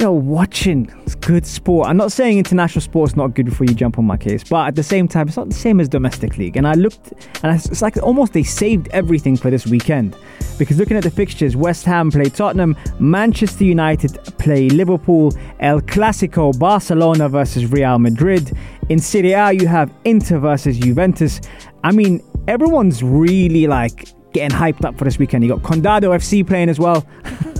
you 0.00 0.06
know, 0.06 0.12
watching 0.12 0.90
it's 1.02 1.14
good 1.14 1.44
sport. 1.44 1.86
I'm 1.86 1.98
not 1.98 2.10
saying 2.10 2.38
international 2.38 2.80
sport's 2.80 3.16
not 3.16 3.34
good 3.34 3.44
before 3.44 3.66
you 3.66 3.74
jump 3.74 3.98
on 3.98 4.06
my 4.06 4.16
case, 4.16 4.42
but 4.42 4.68
at 4.68 4.74
the 4.74 4.82
same 4.82 5.06
time, 5.06 5.28
it's 5.28 5.36
not 5.36 5.50
the 5.50 5.54
same 5.54 5.78
as 5.78 5.90
domestic 5.90 6.38
league. 6.38 6.56
And 6.56 6.66
I 6.66 6.72
looked, 6.72 7.12
and 7.42 7.54
it's 7.54 7.82
like 7.82 7.98
almost 7.98 8.32
they 8.32 8.42
saved 8.42 8.88
everything 8.92 9.36
for 9.36 9.50
this 9.50 9.66
weekend. 9.66 10.16
Because 10.58 10.78
looking 10.78 10.96
at 10.96 11.02
the 11.02 11.10
fixtures, 11.10 11.54
West 11.54 11.84
Ham 11.84 12.10
play 12.10 12.30
Tottenham, 12.30 12.78
Manchester 12.98 13.64
United 13.64 14.18
play 14.38 14.70
Liverpool, 14.70 15.34
El 15.60 15.82
Clasico, 15.82 16.58
Barcelona 16.58 17.28
versus 17.28 17.70
Real 17.70 17.98
Madrid. 17.98 18.56
In 18.88 18.98
Serie 19.00 19.32
A, 19.32 19.52
you 19.52 19.66
have 19.66 19.92
Inter 20.06 20.38
versus 20.38 20.78
Juventus. 20.78 21.42
I 21.84 21.92
mean, 21.92 22.22
everyone's 22.48 23.02
really 23.02 23.66
like 23.66 24.14
getting 24.32 24.56
hyped 24.56 24.86
up 24.86 24.96
for 24.96 25.04
this 25.04 25.18
weekend. 25.18 25.44
You 25.44 25.50
got 25.50 25.62
Condado 25.62 26.16
FC 26.16 26.46
playing 26.46 26.70
as 26.70 26.78
well. 26.78 27.06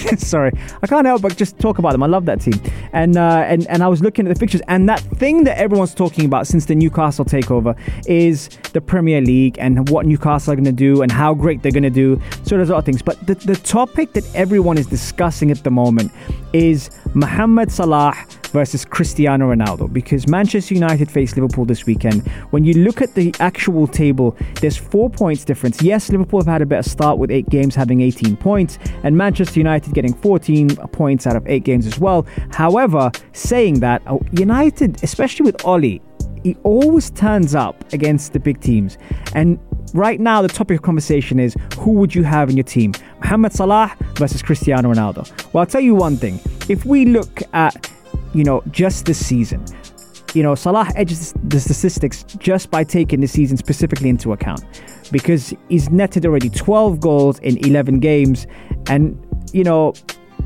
Sorry, 0.18 0.52
I 0.82 0.86
can't 0.86 1.06
help 1.06 1.22
but 1.22 1.36
just 1.36 1.58
talk 1.58 1.78
about 1.78 1.92
them. 1.92 2.02
I 2.02 2.06
love 2.06 2.24
that 2.26 2.40
team, 2.40 2.60
and 2.92 3.16
uh, 3.16 3.44
and 3.46 3.66
and 3.68 3.82
I 3.82 3.88
was 3.88 4.02
looking 4.02 4.26
at 4.26 4.34
the 4.34 4.38
pictures, 4.38 4.62
and 4.68 4.88
that 4.88 5.00
thing 5.00 5.44
that 5.44 5.58
everyone's 5.58 5.94
talking 5.94 6.24
about 6.24 6.46
since 6.46 6.66
the 6.66 6.74
Newcastle 6.74 7.24
takeover 7.24 7.76
is 8.06 8.48
the 8.72 8.80
Premier 8.80 9.20
League 9.20 9.56
and 9.58 9.88
what 9.88 10.06
Newcastle 10.06 10.52
are 10.52 10.56
going 10.56 10.64
to 10.64 10.72
do 10.72 11.02
and 11.02 11.12
how 11.12 11.34
great 11.34 11.62
they're 11.62 11.72
going 11.72 11.82
to 11.82 11.90
do. 11.90 12.20
So 12.44 12.56
there's 12.56 12.70
a 12.70 12.72
lot 12.72 12.78
of 12.78 12.84
things, 12.84 13.02
but 13.02 13.24
the 13.26 13.34
the 13.34 13.56
topic 13.56 14.12
that 14.12 14.24
everyone 14.34 14.78
is 14.78 14.86
discussing 14.86 15.50
at 15.50 15.62
the 15.64 15.70
moment 15.70 16.12
is 16.52 16.90
Mohamed 17.14 17.70
Salah 17.70 18.14
versus 18.50 18.84
Cristiano 18.84 19.52
Ronaldo 19.54 19.92
because 19.92 20.28
Manchester 20.28 20.74
United 20.74 21.10
face 21.10 21.34
Liverpool 21.36 21.64
this 21.64 21.86
weekend. 21.86 22.26
When 22.50 22.64
you 22.64 22.74
look 22.74 23.00
at 23.00 23.14
the 23.14 23.34
actual 23.40 23.86
table, 23.86 24.36
there's 24.60 24.76
four 24.76 25.08
points 25.10 25.44
difference. 25.44 25.82
Yes, 25.82 26.10
Liverpool 26.10 26.40
have 26.40 26.46
had 26.46 26.62
a 26.62 26.66
better 26.66 26.88
start 26.88 27.18
with 27.18 27.30
eight 27.30 27.48
games 27.48 27.74
having 27.74 28.00
18 28.00 28.36
points, 28.36 28.78
and 29.02 29.16
Manchester 29.16 29.58
United 29.60 29.94
getting 29.94 30.14
14 30.14 30.76
points 30.92 31.26
out 31.26 31.36
of 31.36 31.46
eight 31.46 31.64
games 31.64 31.86
as 31.86 31.98
well. 31.98 32.26
However, 32.50 33.10
saying 33.32 33.80
that, 33.80 34.02
oh, 34.06 34.20
United, 34.32 35.02
especially 35.02 35.44
with 35.44 35.64
Ole, 35.64 36.00
he 36.42 36.56
always 36.62 37.10
turns 37.10 37.54
up 37.54 37.84
against 37.92 38.32
the 38.32 38.40
big 38.40 38.60
teams. 38.60 38.98
And 39.34 39.58
right 39.94 40.20
now, 40.20 40.42
the 40.42 40.48
topic 40.48 40.78
of 40.78 40.82
conversation 40.82 41.38
is 41.38 41.54
who 41.78 41.92
would 41.92 42.14
you 42.14 42.22
have 42.22 42.50
in 42.50 42.56
your 42.56 42.64
team? 42.64 42.92
Mohamed 43.22 43.52
Salah 43.52 43.96
versus 44.14 44.42
Cristiano 44.42 44.92
Ronaldo. 44.92 45.30
Well, 45.52 45.60
I'll 45.60 45.66
tell 45.66 45.80
you 45.80 45.94
one 45.94 46.16
thing. 46.16 46.40
If 46.68 46.84
we 46.84 47.04
look 47.04 47.42
at 47.52 47.90
you 48.34 48.44
know, 48.44 48.62
just 48.70 49.06
this 49.06 49.24
season. 49.24 49.64
You 50.34 50.42
know, 50.42 50.54
Salah 50.54 50.88
edges 50.94 51.34
the 51.42 51.58
statistics 51.58 52.22
just 52.22 52.70
by 52.70 52.84
taking 52.84 53.20
the 53.20 53.26
season 53.26 53.56
specifically 53.56 54.08
into 54.08 54.32
account 54.32 54.64
because 55.10 55.52
he's 55.68 55.90
netted 55.90 56.24
already 56.24 56.50
12 56.50 57.00
goals 57.00 57.38
in 57.40 57.56
11 57.66 57.98
games. 57.98 58.46
And, 58.88 59.18
you 59.52 59.64
know, 59.64 59.92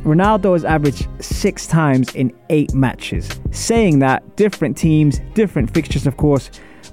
Ronaldo 0.05 0.53
has 0.53 0.64
averaged 0.64 1.09
six 1.23 1.67
times 1.67 2.14
in 2.14 2.33
eight 2.50 2.75
matches. 2.75 3.29
Saying 3.50 3.99
that, 4.00 4.37
different 4.37 4.76
teams, 4.76 5.21
different 5.35 5.73
fixtures, 5.73 6.07
of 6.07 6.17
course, 6.17 6.50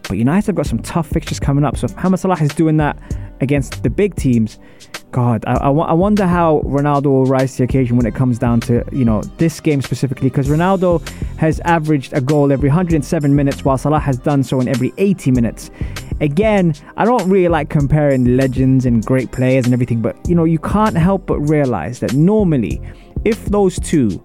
but 0.08 0.18
United 0.18 0.48
have 0.48 0.56
got 0.56 0.66
some 0.66 0.80
tough 0.80 1.08
fixtures 1.08 1.40
coming 1.40 1.64
up. 1.64 1.78
So 1.78 1.86
if 1.86 1.96
Mohamed 1.96 2.20
Salah 2.20 2.42
is 2.42 2.50
doing 2.50 2.78
that 2.78 2.98
against 3.40 3.84
the 3.84 3.90
big 3.90 4.16
teams, 4.16 4.60
God, 5.12 5.44
I, 5.46 5.54
I, 5.56 5.72
I, 5.72 5.94
wonder 5.94 6.26
how 6.26 6.62
Ronaldo 6.64 7.06
will 7.08 7.26
rise 7.26 7.52
to 7.54 7.58
the 7.60 7.64
occasion 7.66 7.98
when 7.98 8.06
it 8.06 8.16
comes 8.16 8.40
down 8.40 8.62
to 8.62 8.84
you 8.94 9.04
know 9.04 9.22
this 9.38 9.60
game 9.60 9.82
specifically 9.82 10.30
because 10.30 10.48
Ronaldo 10.48 11.06
has 11.38 11.60
averaged 11.62 12.14
a 12.14 12.22
goal 12.22 12.52
every 12.52 12.70
107 12.70 13.36
minutes 13.36 13.66
while 13.66 13.78
Salah 13.78 14.00
has 14.00 14.18
done 14.18 14.44
so 14.44 14.62
in 14.62 14.68
every 14.70 14.94
80 14.98 15.32
minutes. 15.32 15.70
Again, 16.22 16.74
I 16.98 17.04
don't 17.04 17.30
really 17.30 17.50
like 17.50 17.70
comparing 17.70 18.38
legends 18.38 18.86
and 18.86 19.06
great 19.06 19.32
players 19.32 19.66
and 19.66 19.74
everything, 19.74 20.02
but 20.02 20.16
you 20.30 20.36
know 20.36 20.46
you 20.46 20.60
can't 20.60 20.96
help 20.96 21.26
but 21.26 21.40
realize 21.40 22.00
that 22.00 22.14
normally, 22.14 22.82
if 23.26 23.46
those 23.46 23.80
two 23.80 24.24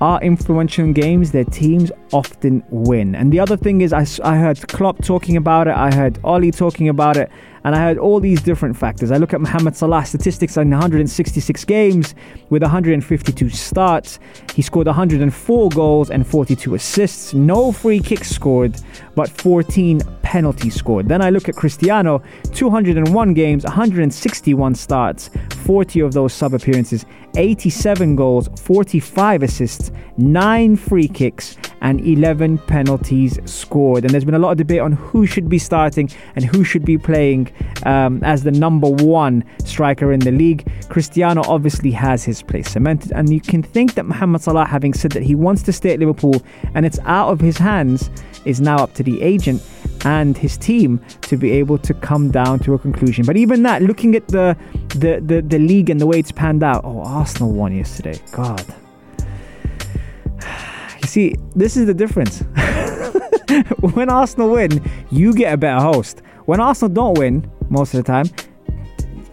are 0.00 0.20
influential 0.22 0.84
in 0.84 0.92
games, 0.92 1.32
their 1.32 1.44
teams 1.44 1.90
often 2.12 2.62
win. 2.70 3.14
And 3.14 3.32
the 3.32 3.40
other 3.40 3.56
thing 3.56 3.80
is, 3.80 3.92
I, 3.92 4.06
I 4.22 4.36
heard 4.36 4.68
Klopp 4.68 5.02
talking 5.02 5.36
about 5.36 5.68
it, 5.68 5.74
I 5.74 5.94
heard 5.94 6.18
Ole 6.22 6.50
talking 6.50 6.88
about 6.88 7.16
it, 7.16 7.30
and 7.66 7.74
I 7.74 7.80
heard 7.80 7.98
all 7.98 8.20
these 8.20 8.40
different 8.42 8.76
factors. 8.76 9.10
I 9.10 9.16
look 9.16 9.34
at 9.34 9.40
Mohamed 9.40 9.74
Salah's 9.74 10.10
statistics 10.10 10.56
in 10.56 10.70
166 10.70 11.64
games 11.64 12.14
with 12.48 12.62
152 12.62 13.48
starts. 13.48 14.20
He 14.54 14.62
scored 14.62 14.86
104 14.86 15.70
goals 15.70 16.10
and 16.10 16.24
42 16.24 16.76
assists. 16.76 17.34
No 17.34 17.72
free 17.72 17.98
kicks 17.98 18.30
scored, 18.30 18.76
but 19.16 19.28
14 19.28 20.00
penalties 20.22 20.76
scored. 20.76 21.08
Then 21.08 21.20
I 21.20 21.30
look 21.30 21.48
at 21.48 21.56
Cristiano, 21.56 22.22
201 22.52 23.34
games, 23.34 23.64
161 23.64 24.74
starts, 24.76 25.30
40 25.64 26.00
of 26.00 26.12
those 26.12 26.32
sub 26.32 26.54
appearances, 26.54 27.04
87 27.36 28.16
goals, 28.16 28.48
45 28.56 29.42
assists, 29.42 29.90
9 30.16 30.76
free 30.76 31.08
kicks, 31.08 31.56
and 31.82 32.00
11 32.00 32.58
penalties 32.58 33.38
scored. 33.44 34.04
And 34.04 34.12
there's 34.12 34.24
been 34.24 34.34
a 34.34 34.38
lot 34.38 34.52
of 34.52 34.56
debate 34.56 34.80
on 34.80 34.92
who 34.92 35.26
should 35.26 35.48
be 35.48 35.58
starting 35.58 36.10
and 36.34 36.44
who 36.44 36.64
should 36.64 36.84
be 36.84 36.98
playing 36.98 37.52
um, 37.84 38.20
as 38.24 38.42
the 38.42 38.50
number 38.50 38.88
one 38.88 39.44
striker 39.64 40.12
in 40.12 40.20
the 40.20 40.32
league. 40.32 40.66
Cristiano 40.88 41.42
obviously 41.46 41.90
has 41.90 42.24
his 42.24 42.42
place 42.42 42.70
cemented, 42.70 43.12
and 43.12 43.32
you 43.32 43.40
can 43.40 43.62
think 43.62 43.94
that 43.94 44.04
Mohamed 44.04 44.42
Salah, 44.42 44.64
having 44.64 44.94
said 44.94 45.12
that 45.12 45.22
he 45.22 45.34
wants 45.34 45.62
to 45.64 45.72
stay 45.72 45.92
at 45.92 46.00
Liverpool 46.00 46.42
and 46.74 46.86
it's 46.86 46.98
out 47.04 47.30
of 47.30 47.40
his 47.40 47.58
hands, 47.58 48.10
is 48.44 48.60
now 48.60 48.76
up 48.76 48.94
to 48.94 49.02
the 49.02 49.20
agent 49.22 49.62
and 50.04 50.36
his 50.38 50.56
team 50.56 51.00
to 51.22 51.36
be 51.36 51.50
able 51.50 51.78
to 51.78 51.92
come 51.94 52.30
down 52.30 52.58
to 52.60 52.74
a 52.74 52.78
conclusion. 52.78 53.24
But 53.26 53.36
even 53.36 53.62
that, 53.64 53.82
looking 53.82 54.14
at 54.14 54.28
the 54.28 54.56
the 54.88 55.20
the, 55.24 55.42
the 55.42 55.58
league 55.58 55.90
and 55.90 56.00
the 56.00 56.06
way 56.06 56.18
it's 56.18 56.32
panned 56.32 56.62
out, 56.62 56.82
oh, 56.84 57.24
Arsenal 57.26 57.50
won 57.50 57.74
yesterday. 57.74 58.16
God. 58.30 58.64
You 61.02 61.08
see, 61.08 61.34
this 61.56 61.76
is 61.76 61.86
the 61.86 61.92
difference. 61.92 62.38
when 63.80 64.08
Arsenal 64.08 64.50
win, 64.50 64.80
you 65.10 65.34
get 65.34 65.52
a 65.52 65.56
better 65.56 65.80
host. 65.80 66.22
When 66.44 66.60
Arsenal 66.60 66.94
don't 66.94 67.18
win, 67.18 67.50
most 67.68 67.94
of 67.94 68.04
the 68.04 68.06
time, 68.06 68.26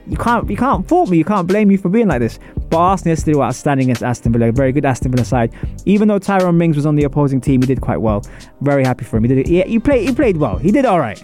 you 0.07 0.17
can't 0.17 0.49
you 0.49 0.57
can't 0.57 0.87
fault 0.87 1.11
me. 1.11 1.19
You 1.19 1.23
can't 1.23 1.47
blame 1.47 1.67
me 1.67 1.77
for 1.77 1.89
being 1.89 2.07
like 2.07 2.19
this. 2.19 2.39
But 2.71 2.79
Arsenal 2.79 3.11
yesterday 3.11 3.37
were 3.37 3.43
outstanding 3.43 3.85
against 3.85 4.01
Aston 4.01 4.33
Villa. 4.33 4.51
Very 4.51 4.71
good 4.71 4.85
Aston 4.85 5.11
Villa 5.11 5.23
side. 5.23 5.53
Even 5.85 6.07
though 6.07 6.17
Tyrone 6.17 6.57
Mings 6.57 6.75
was 6.75 6.87
on 6.87 6.95
the 6.95 7.03
opposing 7.03 7.39
team, 7.41 7.61
he 7.61 7.67
did 7.67 7.79
quite 7.79 8.01
well. 8.01 8.23
Very 8.61 8.83
happy 8.83 9.05
for 9.05 9.17
him. 9.17 9.25
He 9.25 9.35
did. 9.35 9.47
He, 9.47 9.61
he 9.61 9.77
played. 9.77 10.09
He 10.09 10.15
played 10.15 10.37
well. 10.37 10.57
He 10.57 10.71
did 10.71 10.85
all 10.85 10.99
right. 10.99 11.21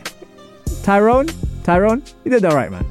Tyrone, 0.83 1.29
Tyrone, 1.63 2.03
he 2.23 2.29
did 2.29 2.45
all 2.45 2.55
right, 2.55 2.69
man. 2.69 2.85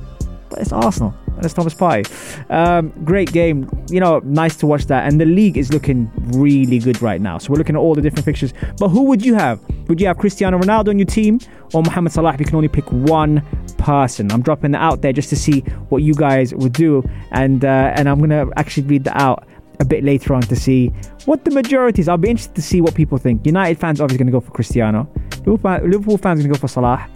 It's 0.56 0.72
Arsenal. 0.72 1.14
And 1.36 1.44
it's 1.44 1.54
Thomas 1.54 1.74
Partey. 1.74 2.04
Um, 2.50 2.92
great 3.04 3.32
game. 3.32 3.68
You 3.90 4.00
know, 4.00 4.20
nice 4.24 4.56
to 4.56 4.66
watch 4.66 4.86
that. 4.86 5.06
And 5.06 5.20
the 5.20 5.24
league 5.24 5.56
is 5.56 5.72
looking 5.72 6.10
really 6.38 6.78
good 6.78 7.00
right 7.00 7.20
now. 7.20 7.38
So 7.38 7.52
we're 7.52 7.58
looking 7.58 7.76
at 7.76 7.78
all 7.78 7.94
the 7.94 8.02
different 8.02 8.24
fixtures. 8.24 8.52
But 8.78 8.88
who 8.88 9.02
would 9.04 9.24
you 9.24 9.34
have? 9.34 9.60
Would 9.88 10.00
you 10.00 10.06
have 10.08 10.18
Cristiano 10.18 10.58
Ronaldo 10.58 10.88
on 10.88 10.98
your 10.98 11.06
team 11.06 11.40
or 11.72 11.82
Mohamed 11.82 12.12
Salah? 12.12 12.34
if 12.34 12.40
You 12.40 12.46
can 12.46 12.56
only 12.56 12.68
pick 12.68 12.90
one 12.90 13.42
person. 13.78 14.32
I'm 14.32 14.42
dropping 14.42 14.72
that 14.72 14.82
out 14.82 15.00
there 15.02 15.12
just 15.12 15.28
to 15.30 15.36
see 15.36 15.60
what 15.90 16.02
you 16.02 16.14
guys 16.14 16.54
would 16.54 16.72
do. 16.72 17.08
And 17.30 17.64
uh, 17.64 17.92
and 17.94 18.08
I'm 18.08 18.18
gonna 18.18 18.46
actually 18.56 18.86
read 18.86 19.04
that 19.04 19.16
out 19.16 19.46
a 19.80 19.84
bit 19.84 20.04
later 20.04 20.34
on 20.34 20.42
to 20.42 20.56
see 20.56 20.88
what 21.24 21.44
the 21.44 21.50
majority 21.50 22.00
is. 22.00 22.08
I'll 22.08 22.18
be 22.18 22.30
interested 22.30 22.56
to 22.56 22.62
see 22.62 22.80
what 22.80 22.94
people 22.94 23.18
think. 23.18 23.46
United 23.46 23.78
fans 23.78 24.00
obviously 24.00 24.18
going 24.18 24.26
to 24.26 24.32
go 24.32 24.40
for 24.40 24.50
Cristiano. 24.50 25.08
Liverpool 25.46 26.18
fans 26.18 26.40
going 26.40 26.52
to 26.52 26.58
go 26.58 26.60
for 26.60 26.68
Salah. 26.68 27.06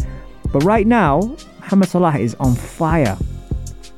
But 0.53 0.63
right 0.65 0.87
now, 0.87 1.37
Mohamed 1.63 1.89
Salah 1.89 2.19
is 2.19 2.35
on 2.41 2.55
fire. 2.55 3.17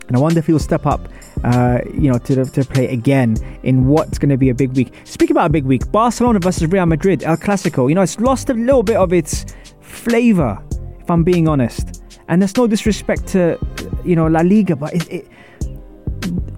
And 0.06 0.16
I 0.16 0.20
wonder 0.20 0.38
if 0.38 0.46
he'll 0.46 0.58
step 0.58 0.86
up, 0.86 1.08
uh, 1.44 1.78
you 1.92 2.10
know, 2.10 2.18
to, 2.18 2.44
to 2.44 2.64
play 2.64 2.88
again 2.88 3.36
in 3.62 3.86
what's 3.86 4.18
going 4.18 4.28
to 4.28 4.36
be 4.36 4.50
a 4.50 4.54
big 4.54 4.76
week. 4.76 4.92
Speaking 5.04 5.34
about 5.34 5.46
a 5.46 5.52
big 5.52 5.64
week, 5.64 5.90
Barcelona 5.90 6.38
versus 6.38 6.70
Real 6.70 6.86
Madrid, 6.86 7.24
El 7.24 7.36
Clasico. 7.36 7.88
You 7.88 7.94
know, 7.94 8.02
it's 8.02 8.20
lost 8.20 8.50
a 8.50 8.54
little 8.54 8.82
bit 8.82 8.96
of 8.96 9.12
its 9.12 9.46
flavour, 9.80 10.62
if 11.00 11.10
I'm 11.10 11.24
being 11.24 11.48
honest. 11.48 12.02
And 12.28 12.40
there's 12.40 12.56
no 12.56 12.66
disrespect 12.66 13.26
to, 13.28 13.58
you 14.04 14.14
know, 14.14 14.26
La 14.26 14.40
Liga, 14.40 14.76
but 14.76 14.94
it, 14.94 15.10
it 15.10 15.28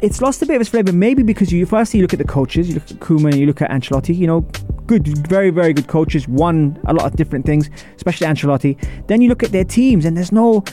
it's 0.01 0.21
lost 0.21 0.43
a 0.43 0.47
bit 0.47 0.57
of 0.57 0.61
its 0.61 0.71
flavour. 0.71 0.93
Maybe 0.93 1.23
because 1.23 1.53
you 1.53 1.67
firstly 1.67 1.99
you 1.99 2.05
look 2.05 2.13
at 2.13 2.19
the 2.19 2.25
coaches, 2.25 2.69
you 2.69 2.75
look 2.75 2.91
at 2.91 2.99
Koeman, 2.99 3.37
you 3.37 3.47
look 3.47 3.63
at 3.63 3.71
Ancelotti. 3.71 4.17
You 4.17 4.27
know, 4.27 4.41
good, 4.87 5.07
very, 5.27 5.51
very 5.51 5.73
good 5.73 5.89
coaches. 5.89 6.29
Won 6.29 6.79
a 6.87 6.95
lot 6.95 7.07
of 7.07 7.17
different 7.17 7.47
things, 7.47 7.71
especially 7.97 8.27
Ancelotti. 8.27 8.77
Then 9.07 9.21
you 9.21 9.29
look 9.29 9.43
at 9.43 9.53
their 9.53 9.65
teams, 9.65 10.05
and 10.05 10.17
there's 10.17 10.33
no 10.33 10.65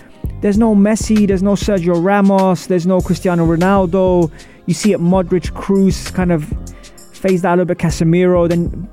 there's 0.41 0.57
no 0.57 0.75
Messi, 0.75 1.27
there's 1.27 1.43
no 1.43 1.53
Sergio 1.53 2.03
Ramos, 2.03 2.67
there's 2.67 2.85
no 2.85 2.99
Cristiano 2.99 3.45
Ronaldo. 3.45 4.31
You 4.65 4.73
see 4.73 4.91
it 4.91 4.99
Modric, 4.99 5.51
Kroos 5.51 6.13
kind 6.13 6.31
of 6.31 6.45
phased 7.13 7.45
out 7.45 7.53
a 7.53 7.63
little 7.63 7.65
bit, 7.65 7.77
Casemiro. 7.77 8.47
Then 8.49 8.89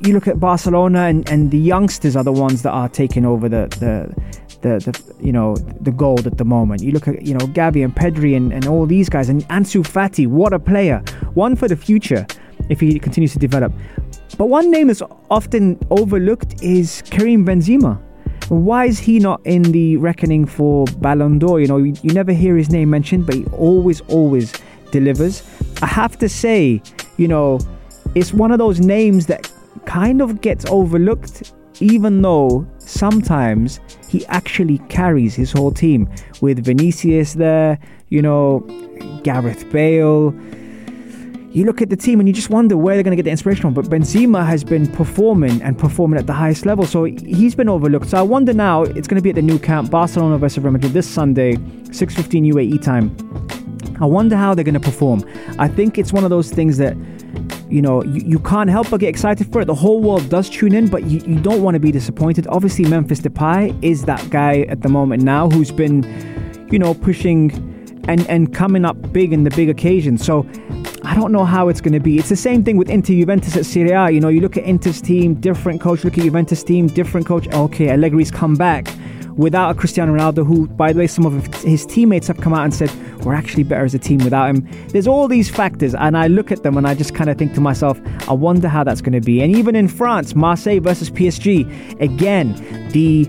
you 0.00 0.12
look 0.12 0.26
at 0.26 0.40
Barcelona, 0.40 1.02
and, 1.02 1.28
and 1.28 1.50
the 1.50 1.58
youngsters 1.58 2.16
are 2.16 2.24
the 2.24 2.32
ones 2.32 2.62
that 2.62 2.72
are 2.72 2.88
taking 2.88 3.24
over 3.24 3.48
the, 3.48 3.68
the 3.80 4.14
the, 4.64 4.78
the 4.78 5.24
you 5.24 5.30
know 5.30 5.54
the 5.80 5.92
gold 5.92 6.26
at 6.26 6.38
the 6.38 6.44
moment. 6.44 6.82
You 6.82 6.92
look 6.92 7.06
at 7.06 7.22
you 7.22 7.34
know 7.34 7.46
Gavi 7.46 7.84
and 7.84 7.94
Pedri 7.94 8.36
and, 8.36 8.52
and 8.52 8.66
all 8.66 8.86
these 8.86 9.08
guys, 9.08 9.28
and 9.28 9.42
Ansu 9.48 9.82
Fati, 9.82 10.26
what 10.26 10.52
a 10.52 10.58
player! 10.58 10.98
One 11.34 11.54
for 11.54 11.68
the 11.68 11.76
future 11.76 12.26
if 12.70 12.80
he 12.80 12.98
continues 12.98 13.32
to 13.34 13.38
develop. 13.38 13.72
But 14.38 14.46
one 14.46 14.70
name 14.70 14.88
that's 14.88 15.02
often 15.30 15.78
overlooked 15.90 16.62
is 16.62 17.02
Karim 17.02 17.44
Benzema. 17.46 18.00
Why 18.48 18.86
is 18.86 18.98
he 18.98 19.18
not 19.18 19.40
in 19.44 19.62
the 19.62 19.96
reckoning 19.98 20.46
for 20.46 20.86
Ballon 20.98 21.38
d'Or? 21.38 21.60
You 21.60 21.66
know, 21.66 21.76
you, 21.76 21.94
you 22.02 22.12
never 22.12 22.32
hear 22.32 22.56
his 22.56 22.70
name 22.70 22.90
mentioned, 22.90 23.26
but 23.26 23.36
he 23.36 23.44
always, 23.56 24.00
always 24.02 24.52
delivers. 24.90 25.42
I 25.82 25.86
have 25.86 26.18
to 26.18 26.28
say, 26.28 26.82
you 27.16 27.28
know, 27.28 27.58
it's 28.14 28.32
one 28.32 28.50
of 28.50 28.58
those 28.58 28.80
names 28.80 29.26
that 29.26 29.50
kind 29.86 30.20
of 30.20 30.40
gets 30.40 30.64
overlooked, 30.66 31.52
even 31.80 32.22
though 32.22 32.66
sometimes 32.78 33.80
he 34.08 34.24
actually 34.26 34.78
carries 34.88 35.34
his 35.34 35.52
whole 35.52 35.72
team 35.72 36.08
with 36.40 36.64
Vinicius 36.64 37.34
there, 37.34 37.78
you 38.08 38.22
know, 38.22 38.60
Gareth 39.22 39.70
Bale 39.70 40.34
you 41.54 41.64
look 41.64 41.80
at 41.80 41.88
the 41.88 41.96
team 41.96 42.18
and 42.18 42.28
you 42.28 42.34
just 42.34 42.50
wonder 42.50 42.76
where 42.76 42.96
they're 42.96 43.04
going 43.04 43.12
to 43.12 43.16
get 43.16 43.22
the 43.22 43.30
inspiration 43.30 43.62
from. 43.62 43.74
But 43.74 43.84
Benzema 43.84 44.44
has 44.44 44.64
been 44.64 44.88
performing 44.90 45.62
and 45.62 45.78
performing 45.78 46.18
at 46.18 46.26
the 46.26 46.32
highest 46.32 46.66
level, 46.66 46.84
so 46.84 47.04
he's 47.04 47.54
been 47.54 47.68
overlooked. 47.68 48.08
So 48.08 48.18
I 48.18 48.22
wonder 48.22 48.52
now 48.52 48.82
it's 48.82 49.06
going 49.06 49.16
to 49.16 49.22
be 49.22 49.30
at 49.30 49.36
the 49.36 49.42
Nou 49.42 49.60
Camp, 49.60 49.88
Barcelona 49.88 50.36
versus 50.36 50.58
Real 50.64 50.72
Madrid 50.72 50.92
this 50.92 51.08
Sunday, 51.08 51.54
6:15 51.54 52.52
UAE 52.52 52.82
time. 52.82 53.16
I 54.00 54.06
wonder 54.06 54.36
how 54.36 54.52
they're 54.54 54.64
going 54.64 54.74
to 54.74 54.80
perform. 54.80 55.22
I 55.60 55.68
think 55.68 55.96
it's 55.96 56.12
one 56.12 56.24
of 56.24 56.30
those 56.30 56.50
things 56.50 56.76
that, 56.78 56.96
you 57.74 57.82
know, 57.82 58.04
you, 58.04 58.22
you 58.24 58.38
can't 58.38 58.70
help 58.70 58.88
but 58.88 59.00
get 59.00 59.08
excited 59.08 59.50
for 59.52 59.60
it. 59.60 59.64
The 59.64 59.74
whole 59.74 60.00
world 60.00 60.28
does 60.28 60.48
tune 60.48 60.76
in, 60.76 60.86
but 60.86 61.06
you, 61.06 61.18
you 61.26 61.40
don't 61.40 61.60
want 61.60 61.74
to 61.74 61.80
be 61.80 61.90
disappointed. 61.90 62.46
Obviously, 62.46 62.84
Memphis 62.84 63.20
Depay 63.20 63.76
is 63.82 64.04
that 64.04 64.30
guy 64.30 64.60
at 64.68 64.82
the 64.82 64.88
moment 64.88 65.24
now 65.24 65.50
who's 65.50 65.72
been, 65.72 66.04
you 66.70 66.78
know, 66.78 66.94
pushing 66.94 67.50
and, 68.06 68.24
and 68.28 68.54
coming 68.54 68.84
up 68.84 69.12
big 69.12 69.32
in 69.32 69.42
the 69.42 69.50
big 69.50 69.68
occasions. 69.68 70.24
So 70.24 70.46
I 71.02 71.16
don't 71.16 71.32
know 71.32 71.44
how 71.44 71.68
it's 71.68 71.80
going 71.80 71.94
to 71.94 72.00
be. 72.00 72.16
It's 72.16 72.28
the 72.28 72.36
same 72.36 72.62
thing 72.62 72.76
with 72.76 72.88
Inter 72.88 73.14
Juventus 73.14 73.56
at 73.56 73.66
Serie 73.66 73.90
A. 73.90 74.08
You 74.08 74.20
know, 74.20 74.28
you 74.28 74.40
look 74.40 74.56
at 74.56 74.62
Inter's 74.62 75.02
team, 75.02 75.34
different 75.34 75.80
coach. 75.80 76.04
Look 76.04 76.16
at 76.16 76.22
Juventus 76.22 76.62
team, 76.62 76.86
different 76.86 77.26
coach. 77.26 77.48
Okay, 77.48 77.88
Allegri's 77.88 78.30
come 78.30 78.54
back 78.54 78.86
without 79.34 79.70
a 79.70 79.74
Cristiano 79.74 80.14
Ronaldo, 80.14 80.46
who, 80.46 80.68
by 80.68 80.92
the 80.92 81.00
way, 81.00 81.08
some 81.08 81.26
of 81.26 81.44
his 81.64 81.84
teammates 81.86 82.28
have 82.28 82.36
come 82.36 82.54
out 82.54 82.62
and 82.62 82.72
said, 82.72 82.88
we're 83.24 83.34
actually 83.34 83.62
better 83.62 83.84
as 83.84 83.94
a 83.94 83.98
team 83.98 84.18
without 84.18 84.48
him. 84.50 84.68
There's 84.88 85.06
all 85.06 85.28
these 85.28 85.50
factors, 85.50 85.94
and 85.94 86.16
I 86.16 86.26
look 86.26 86.52
at 86.52 86.62
them 86.62 86.76
and 86.76 86.86
I 86.86 86.94
just 86.94 87.14
kind 87.14 87.30
of 87.30 87.38
think 87.38 87.54
to 87.54 87.60
myself, 87.60 88.00
I 88.28 88.32
wonder 88.32 88.68
how 88.68 88.84
that's 88.84 89.00
going 89.00 89.12
to 89.12 89.20
be. 89.20 89.42
And 89.42 89.54
even 89.54 89.76
in 89.76 89.88
France, 89.88 90.34
Marseille 90.34 90.80
versus 90.80 91.10
PSG, 91.10 92.00
again, 92.00 92.54
the 92.90 93.28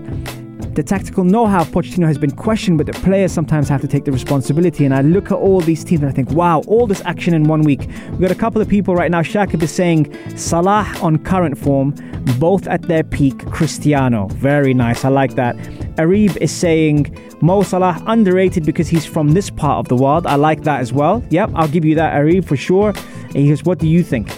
the 0.76 0.82
tactical 0.82 1.24
know-how 1.24 1.62
of 1.62 1.68
Pochettino 1.68 2.06
has 2.06 2.18
been 2.18 2.30
questioned, 2.30 2.76
but 2.76 2.86
the 2.86 2.92
players 2.92 3.32
sometimes 3.32 3.66
have 3.70 3.80
to 3.80 3.88
take 3.88 4.04
the 4.04 4.12
responsibility. 4.12 4.84
And 4.84 4.94
I 4.94 5.00
look 5.00 5.32
at 5.32 5.38
all 5.38 5.62
these 5.62 5.82
teams 5.82 6.02
and 6.02 6.10
I 6.10 6.12
think, 6.12 6.30
wow, 6.32 6.60
all 6.66 6.86
this 6.86 7.00
action 7.06 7.32
in 7.32 7.44
one 7.44 7.62
week. 7.62 7.88
We've 8.10 8.20
got 8.20 8.30
a 8.30 8.34
couple 8.34 8.60
of 8.60 8.68
people 8.68 8.94
right 8.94 9.10
now. 9.10 9.22
Shakib 9.22 9.62
is 9.62 9.72
saying 9.72 10.14
Salah 10.36 10.86
on 11.00 11.16
current 11.16 11.56
form, 11.56 11.94
both 12.38 12.66
at 12.68 12.82
their 12.82 13.02
peak. 13.02 13.38
Cristiano, 13.46 14.28
very 14.28 14.74
nice. 14.74 15.02
I 15.02 15.08
like 15.08 15.34
that. 15.36 15.56
Arib 15.96 16.36
is 16.42 16.52
saying 16.52 17.16
Mo 17.40 17.62
Salah 17.62 18.02
underrated 18.06 18.66
because 18.66 18.86
he's 18.86 19.06
from 19.06 19.32
this 19.32 19.48
part 19.48 19.78
of 19.78 19.88
the 19.88 19.96
world. 19.96 20.26
I 20.26 20.34
like 20.34 20.64
that 20.64 20.82
as 20.82 20.92
well. 20.92 21.24
Yep, 21.30 21.52
I'll 21.54 21.68
give 21.68 21.86
you 21.86 21.94
that, 21.94 22.12
Arib, 22.12 22.44
for 22.44 22.56
sure. 22.56 22.92
And 23.24 23.36
he 23.36 23.48
goes, 23.48 23.64
what 23.64 23.78
do 23.78 23.88
you 23.88 24.02
think? 24.02 24.30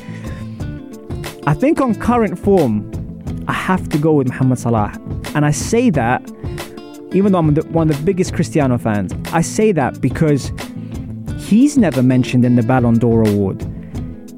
I 1.49 1.55
think 1.55 1.81
on 1.81 1.97
current 1.97 2.39
form, 2.39 2.93
I 3.49 3.53
have 3.53 3.89
to 3.89 3.99
go 3.99 4.13
with 4.13 4.29
Mohamed 4.29 4.59
Salah. 4.59 4.93
And 5.35 5.47
I 5.47 5.51
say 5.51 5.89
that, 5.91 6.23
even 7.13 7.33
though 7.33 7.39
I'm 7.39 7.55
the, 7.55 7.63
one 7.69 7.89
of 7.89 7.97
the 7.97 8.05
biggest 8.05 8.35
Cristiano 8.35 8.77
fans, 8.77 9.15
I 9.33 9.41
say 9.41 9.73
that 9.73 10.03
because 10.03 10.53
he's 11.39 11.79
never 11.79 12.03
mentioned 12.03 12.45
in 12.45 12.57
the 12.57 12.63
Ballon 12.63 12.99
d'Or 12.99 13.27
award. 13.27 13.63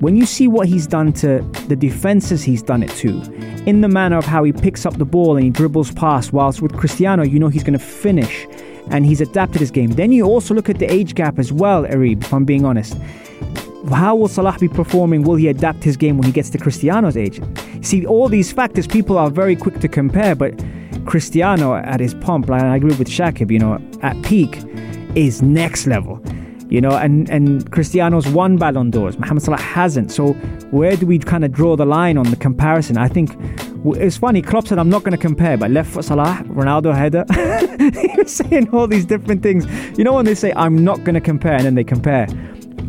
When 0.00 0.17
you 0.17 0.25
see 0.25 0.47
what 0.47 0.69
he's 0.69 0.87
done 0.87 1.12
to 1.14 1.43
the 1.67 1.76
defenses 1.76 2.43
he's 2.45 2.62
done 2.62 2.85
it 2.85 2.90
to, 2.93 3.21
in 3.67 3.81
the 3.81 3.88
manner 3.88 4.17
of 4.17 4.25
how 4.25 4.45
he 4.45 4.52
picks 4.52 4.87
up 4.87 4.97
the 4.97 5.05
ball 5.05 5.37
and 5.37 5.45
he 5.45 5.50
dribbles 5.50 5.90
past, 5.93 6.33
whilst 6.33 6.62
with 6.62 6.73
Cristiano, 6.76 7.25
you 7.25 7.38
know 7.38 7.49
he's 7.49 7.64
going 7.64 7.79
to 7.79 7.85
finish 7.85 8.47
and 8.90 9.05
he's 9.05 9.21
adapted 9.21 9.61
his 9.61 9.73
game. 9.73 9.90
Then 9.90 10.12
you 10.12 10.25
also 10.25 10.55
look 10.55 10.71
at 10.71 10.79
the 10.79 10.90
age 10.90 11.14
gap 11.14 11.38
as 11.38 11.52
well, 11.52 11.85
Arib, 11.85 12.23
if 12.23 12.33
I'm 12.33 12.45
being 12.45 12.64
honest. 12.64 12.97
How 13.88 14.14
will 14.14 14.28
Salah 14.28 14.56
be 14.60 14.68
performing? 14.68 15.22
Will 15.22 15.37
he 15.37 15.49
adapt 15.49 15.82
his 15.82 15.96
game 15.96 16.18
when 16.18 16.26
he 16.26 16.32
gets 16.32 16.50
to 16.50 16.58
Cristiano's 16.58 17.16
age? 17.16 17.40
See, 17.82 18.04
all 18.04 18.28
these 18.28 18.52
factors 18.52 18.87
people 18.87 19.16
are 19.16 19.30
very 19.30 19.56
quick 19.56 19.80
to 19.80 19.88
compare, 19.88 20.34
but 20.34 20.52
Cristiano 21.06 21.75
at 21.75 21.99
his 21.99 22.14
pump, 22.14 22.49
and 22.50 22.62
I 22.66 22.76
agree 22.76 22.94
with 22.94 23.08
Shakib, 23.08 23.50
you 23.50 23.58
know, 23.58 23.80
at 24.02 24.20
peak 24.22 24.62
is 25.14 25.42
next 25.42 25.87
level. 25.87 26.22
You 26.68 26.80
know, 26.80 26.90
and, 26.90 27.28
and 27.30 27.68
Cristiano's 27.72 28.28
won 28.28 28.56
Ballon 28.56 28.90
d'Ors. 28.90 29.18
Mohamed 29.18 29.42
Salah 29.42 29.60
hasn't. 29.60 30.12
So 30.12 30.34
where 30.70 30.94
do 30.94 31.04
we 31.04 31.18
kind 31.18 31.44
of 31.44 31.50
draw 31.50 31.75
the 31.75 31.84
line 31.84 32.16
on 32.16 32.30
the 32.30 32.37
comparison? 32.37 32.96
I 32.96 33.08
think 33.08 33.37
it's 33.96 34.18
funny. 34.18 34.40
Klopp 34.40 34.68
said, 34.68 34.78
"I'm 34.78 34.88
not 34.88 35.02
going 35.02 35.10
to 35.10 35.18
compare," 35.18 35.56
but 35.56 35.72
left 35.72 35.90
foot 35.90 36.04
Salah, 36.04 36.44
Ronaldo 36.46 36.94
header. 36.94 37.25
he 38.00 38.16
was 38.16 38.32
saying 38.32 38.70
all 38.70 38.87
these 38.87 39.04
different 39.04 39.42
things. 39.42 39.66
You 39.99 40.04
know 40.04 40.12
when 40.12 40.26
they 40.26 40.37
say, 40.37 40.52
"I'm 40.54 40.84
not 40.84 41.02
going 41.02 41.14
to 41.14 41.20
compare," 41.20 41.54
and 41.54 41.64
then 41.64 41.75
they 41.75 41.82
compare. 41.82 42.28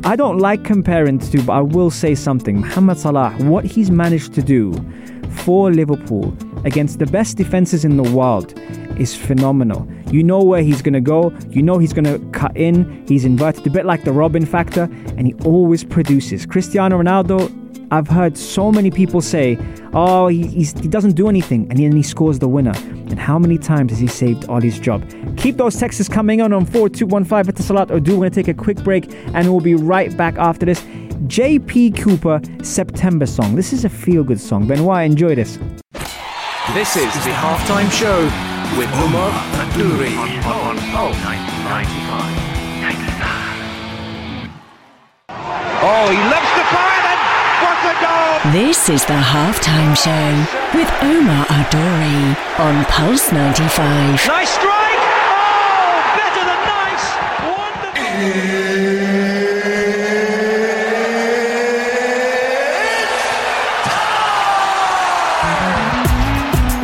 I 0.03 0.15
don't 0.15 0.39
like 0.39 0.63
comparing 0.63 1.19
the 1.19 1.27
two, 1.27 1.43
but 1.43 1.53
I 1.53 1.61
will 1.61 1.91
say 1.91 2.15
something. 2.15 2.61
Mohamed 2.61 2.97
Salah, 2.97 3.29
what 3.33 3.65
he's 3.65 3.91
managed 3.91 4.33
to 4.33 4.41
do 4.41 4.73
for 5.29 5.71
Liverpool 5.71 6.35
against 6.65 6.97
the 6.97 7.05
best 7.05 7.37
defenses 7.37 7.85
in 7.85 7.97
the 7.97 8.11
world 8.11 8.59
is 8.97 9.15
phenomenal. 9.15 9.87
You 10.11 10.23
know 10.23 10.43
where 10.43 10.61
he's 10.61 10.81
going 10.81 10.93
to 10.93 11.01
go, 11.01 11.31
you 11.49 11.61
know 11.61 11.77
he's 11.77 11.93
going 11.93 12.03
to 12.03 12.19
cut 12.37 12.55
in, 12.57 13.05
he's 13.07 13.23
inverted, 13.23 13.65
a 13.65 13.69
bit 13.69 13.85
like 13.85 14.03
the 14.03 14.11
Robben 14.11 14.45
factor, 14.45 14.83
and 15.15 15.25
he 15.25 15.33
always 15.45 15.85
produces. 15.85 16.45
Cristiano 16.45 17.01
Ronaldo, 17.01 17.49
I've 17.91 18.07
heard 18.07 18.37
so 18.37 18.73
many 18.73 18.91
people 18.91 19.21
say, 19.21 19.57
oh, 19.93 20.27
he, 20.27 20.43
he 20.47 20.87
doesn't 20.87 21.13
do 21.13 21.29
anything, 21.29 21.65
and 21.69 21.79
then 21.79 21.95
he 21.95 22.03
scores 22.03 22.39
the 22.39 22.47
winner. 22.49 22.73
And 22.75 23.17
how 23.17 23.39
many 23.39 23.57
times 23.57 23.91
has 23.91 23.99
he 23.99 24.07
saved 24.07 24.49
Ole's 24.49 24.79
job? 24.79 25.01
Keep 25.37 25.55
those 25.55 25.77
texts 25.77 26.09
coming 26.09 26.41
on 26.41 26.51
on 26.51 26.65
4215 26.65 27.53
Etisalat 27.53 27.89
or 27.89 28.01
du. 28.01 28.11
We're 28.11 28.17
going 28.17 28.31
to 28.31 28.35
take 28.35 28.49
a 28.49 28.53
quick 28.53 28.83
break, 28.83 29.13
and 29.33 29.49
we'll 29.49 29.61
be 29.61 29.75
right 29.75 30.15
back 30.17 30.37
after 30.37 30.65
this. 30.65 30.81
JP 31.27 32.01
Cooper 32.01 32.41
September 32.63 33.25
song. 33.25 33.55
This 33.55 33.71
is 33.71 33.85
a 33.85 33.89
feel 33.89 34.25
good 34.25 34.41
song. 34.41 34.67
Benoit, 34.67 35.05
enjoy 35.05 35.35
this. 35.35 35.57
This 36.73 36.97
is 36.97 37.13
the 37.23 37.31
halftime 37.31 37.89
show 37.91 38.50
with 38.77 38.89
Umar 38.95 39.31
Adouri 39.61 40.15
on 40.17 40.77
Pulse 40.91 41.17
95. 41.23 42.41
Oh, 45.83 46.05
he 46.11 46.17
loves 46.29 46.51
the 46.55 46.63
fire 46.71 47.01
then. 47.03 47.19
What 47.63 47.79
a 47.89 47.93
goal! 47.99 48.51
This 48.53 48.89
is 48.89 49.03
the 49.05 49.19
halftime 49.19 49.95
show 49.97 50.45
with 50.77 50.89
Omar 51.01 51.45
Adori 51.47 52.37
on 52.59 52.85
Pulse 52.85 53.31
95. 53.31 54.27
Nice 54.27 54.49
strike. 54.49 55.03
Oh, 55.31 56.01
better 56.15 56.43
than 56.45 56.61
nice. 56.69 57.05
Wonderful. 57.57 59.00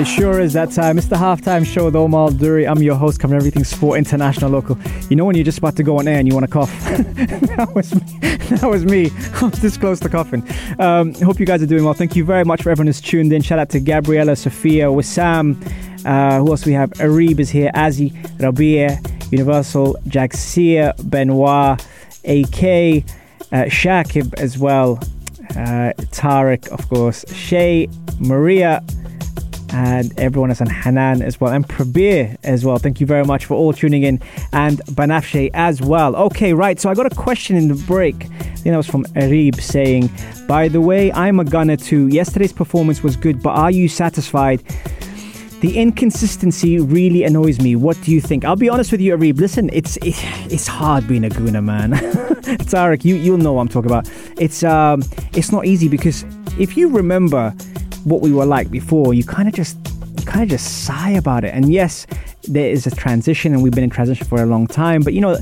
Sure 0.07 0.39
is 0.39 0.53
that 0.53 0.71
time. 0.71 0.97
It's 0.97 1.07
the 1.07 1.15
halftime 1.15 1.65
show 1.65 1.85
with 1.85 1.95
Omar 1.95 2.31
Duri. 2.31 2.67
I'm 2.67 2.81
your 2.81 2.95
host, 2.95 3.19
covering 3.19 3.39
everything 3.39 3.63
sport, 3.63 3.97
international, 3.97 4.49
local. 4.49 4.77
You 5.09 5.15
know 5.15 5.25
when 5.25 5.35
you're 5.35 5.43
just 5.43 5.57
about 5.57 5.75
to 5.75 5.83
go 5.83 5.99
on 5.99 6.07
air 6.07 6.17
and 6.17 6.27
you 6.27 6.33
want 6.33 6.45
to 6.45 6.51
cough? 6.51 6.71
that 6.83 7.71
was 7.75 7.93
me. 7.93 8.01
That 8.47 8.69
was 8.69 8.85
me. 8.85 9.11
I 9.41 9.45
was 9.45 9.59
this 9.59 9.75
close 9.75 9.99
to 9.99 10.07
coughing. 10.07 10.47
Um, 10.79 11.13
hope 11.15 11.37
you 11.37 11.45
guys 11.45 11.61
are 11.61 11.65
doing 11.65 11.83
well. 11.83 11.93
Thank 11.93 12.15
you 12.15 12.23
very 12.23 12.45
much 12.45 12.63
for 12.63 12.69
everyone 12.69 12.87
who's 12.87 13.01
tuned 13.01 13.33
in. 13.33 13.41
Shout 13.41 13.59
out 13.59 13.69
to 13.71 13.81
Gabriella, 13.81 14.37
Sophia, 14.37 14.85
Wissam. 14.85 15.57
Uh, 16.05 16.39
who 16.39 16.51
else 16.51 16.65
we 16.65 16.71
have? 16.71 16.91
Arib 16.91 17.39
is 17.39 17.49
here. 17.49 17.69
Azi, 17.75 18.13
Rabia, 18.39 19.01
Universal, 19.31 19.97
Jaxia, 20.05 20.93
Benoit, 21.09 21.81
AK, 22.23 23.03
uh, 23.51 23.65
Shakib 23.69 24.33
as 24.35 24.57
well. 24.57 24.97
Uh, 25.49 25.91
Tarek, 26.11 26.69
of 26.69 26.87
course. 26.87 27.25
Shay, 27.33 27.89
Maria, 28.19 28.81
and 29.77 30.11
everyone 30.19 30.49
is 30.49 30.59
on 30.59 30.67
Hanan 30.67 31.21
as 31.21 31.39
well, 31.39 31.53
and 31.53 31.67
Prabir 31.67 32.35
as 32.43 32.65
well. 32.65 32.79
Thank 32.79 32.99
you 32.99 33.05
very 33.05 33.23
much 33.23 33.45
for 33.45 33.53
all 33.53 33.73
tuning 33.73 34.01
in, 34.03 34.19
and 34.51 34.79
Banafshe 34.85 35.51
as 35.53 35.81
well. 35.81 36.15
Okay, 36.15 36.53
right. 36.53 36.79
So 36.79 36.89
I 36.89 36.95
got 36.95 37.05
a 37.05 37.15
question 37.15 37.55
in 37.55 37.67
the 37.67 37.75
break. 37.75 38.15
I 38.15 38.27
think 38.27 38.63
that 38.63 38.77
was 38.77 38.87
from 38.87 39.05
Arib 39.15 39.61
saying, 39.61 40.09
"By 40.47 40.67
the 40.67 40.81
way, 40.81 41.11
I'm 41.13 41.39
a 41.39 41.45
gunner 41.45 41.77
too. 41.77 42.07
Yesterday's 42.07 42.53
performance 42.53 43.03
was 43.03 43.15
good, 43.15 43.43
but 43.43 43.51
are 43.51 43.69
you 43.69 43.87
satisfied?" 43.87 44.63
The 45.61 45.77
inconsistency 45.77 46.79
really 46.79 47.23
annoys 47.23 47.59
me. 47.59 47.75
What 47.75 47.99
do 48.01 48.11
you 48.11 48.21
think? 48.21 48.45
I'll 48.45 48.55
be 48.55 48.69
honest 48.69 48.91
with 48.91 49.01
you, 49.01 49.15
Arib. 49.15 49.39
Listen, 49.39 49.69
it's 49.73 49.97
it, 49.97 50.15
it's 50.51 50.67
hard 50.67 51.07
being 51.07 51.23
a 51.23 51.29
Gooner 51.29 51.63
man. 51.63 51.91
Tarek, 52.71 53.05
you 53.05 53.15
you'll 53.15 53.37
know 53.37 53.53
what 53.53 53.61
I'm 53.61 53.67
talking 53.67 53.91
about. 53.91 54.09
It's 54.39 54.63
um 54.63 55.03
it's 55.33 55.51
not 55.51 55.65
easy 55.65 55.87
because 55.87 56.25
if 56.57 56.77
you 56.77 56.89
remember 56.89 57.53
what 58.07 58.21
we 58.21 58.31
were 58.31 58.45
like 58.45 58.71
before, 58.71 59.13
you 59.13 59.23
kind 59.23 59.47
of 59.47 59.53
just 59.53 59.77
kind 60.25 60.43
of 60.43 60.49
just 60.49 60.85
sigh 60.85 61.11
about 61.11 61.43
it. 61.43 61.53
And 61.53 61.71
yes, 61.71 62.07
there 62.43 62.69
is 62.69 62.87
a 62.87 62.91
transition, 62.91 63.53
and 63.53 63.61
we've 63.61 63.73
been 63.73 63.83
in 63.83 63.89
transition 63.89 64.25
for 64.25 64.41
a 64.41 64.45
long 64.45 64.67
time. 64.67 65.01
But 65.01 65.13
you 65.13 65.21
know, 65.21 65.37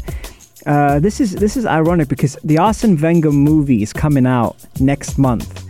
uh, 0.65 0.99
this 0.99 1.21
is 1.21 1.35
this 1.35 1.55
is 1.55 1.65
ironic 1.65 2.07
because 2.07 2.37
the 2.43 2.57
Arsene 2.57 2.99
Wenger 2.99 3.31
movie 3.31 3.83
is 3.83 3.93
coming 3.93 4.25
out 4.25 4.55
next 4.79 5.17
month, 5.17 5.63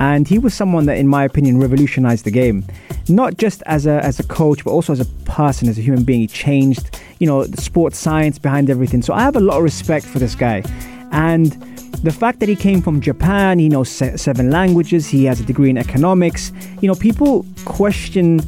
and 0.00 0.28
he 0.28 0.38
was 0.38 0.54
someone 0.54 0.86
that, 0.86 0.98
in 0.98 1.08
my 1.08 1.24
opinion, 1.24 1.58
revolutionized 1.58 2.24
the 2.24 2.30
game, 2.30 2.64
not 3.08 3.38
just 3.38 3.62
as 3.66 3.86
a 3.86 4.04
as 4.04 4.20
a 4.20 4.24
coach, 4.24 4.64
but 4.64 4.70
also 4.70 4.92
as 4.92 5.00
a 5.00 5.06
person, 5.24 5.68
as 5.68 5.78
a 5.78 5.82
human 5.82 6.04
being. 6.04 6.20
He 6.20 6.26
changed, 6.26 7.00
you 7.20 7.26
know, 7.26 7.44
the 7.44 7.60
sports 7.60 7.98
science 7.98 8.38
behind 8.38 8.68
everything. 8.68 9.00
So 9.02 9.14
I 9.14 9.22
have 9.22 9.36
a 9.36 9.40
lot 9.40 9.56
of 9.56 9.62
respect 9.64 10.04
for 10.04 10.18
this 10.18 10.34
guy, 10.34 10.62
and 11.10 11.73
the 12.02 12.12
fact 12.12 12.40
that 12.40 12.48
he 12.48 12.56
came 12.56 12.82
from 12.82 13.00
Japan, 13.00 13.58
he 13.58 13.68
knows 13.68 13.88
se- 13.88 14.16
seven 14.16 14.50
languages, 14.50 15.06
he 15.06 15.24
has 15.24 15.40
a 15.40 15.44
degree 15.44 15.70
in 15.70 15.78
economics. 15.78 16.52
You 16.80 16.88
know, 16.88 16.94
people 16.94 17.46
question 17.64 18.40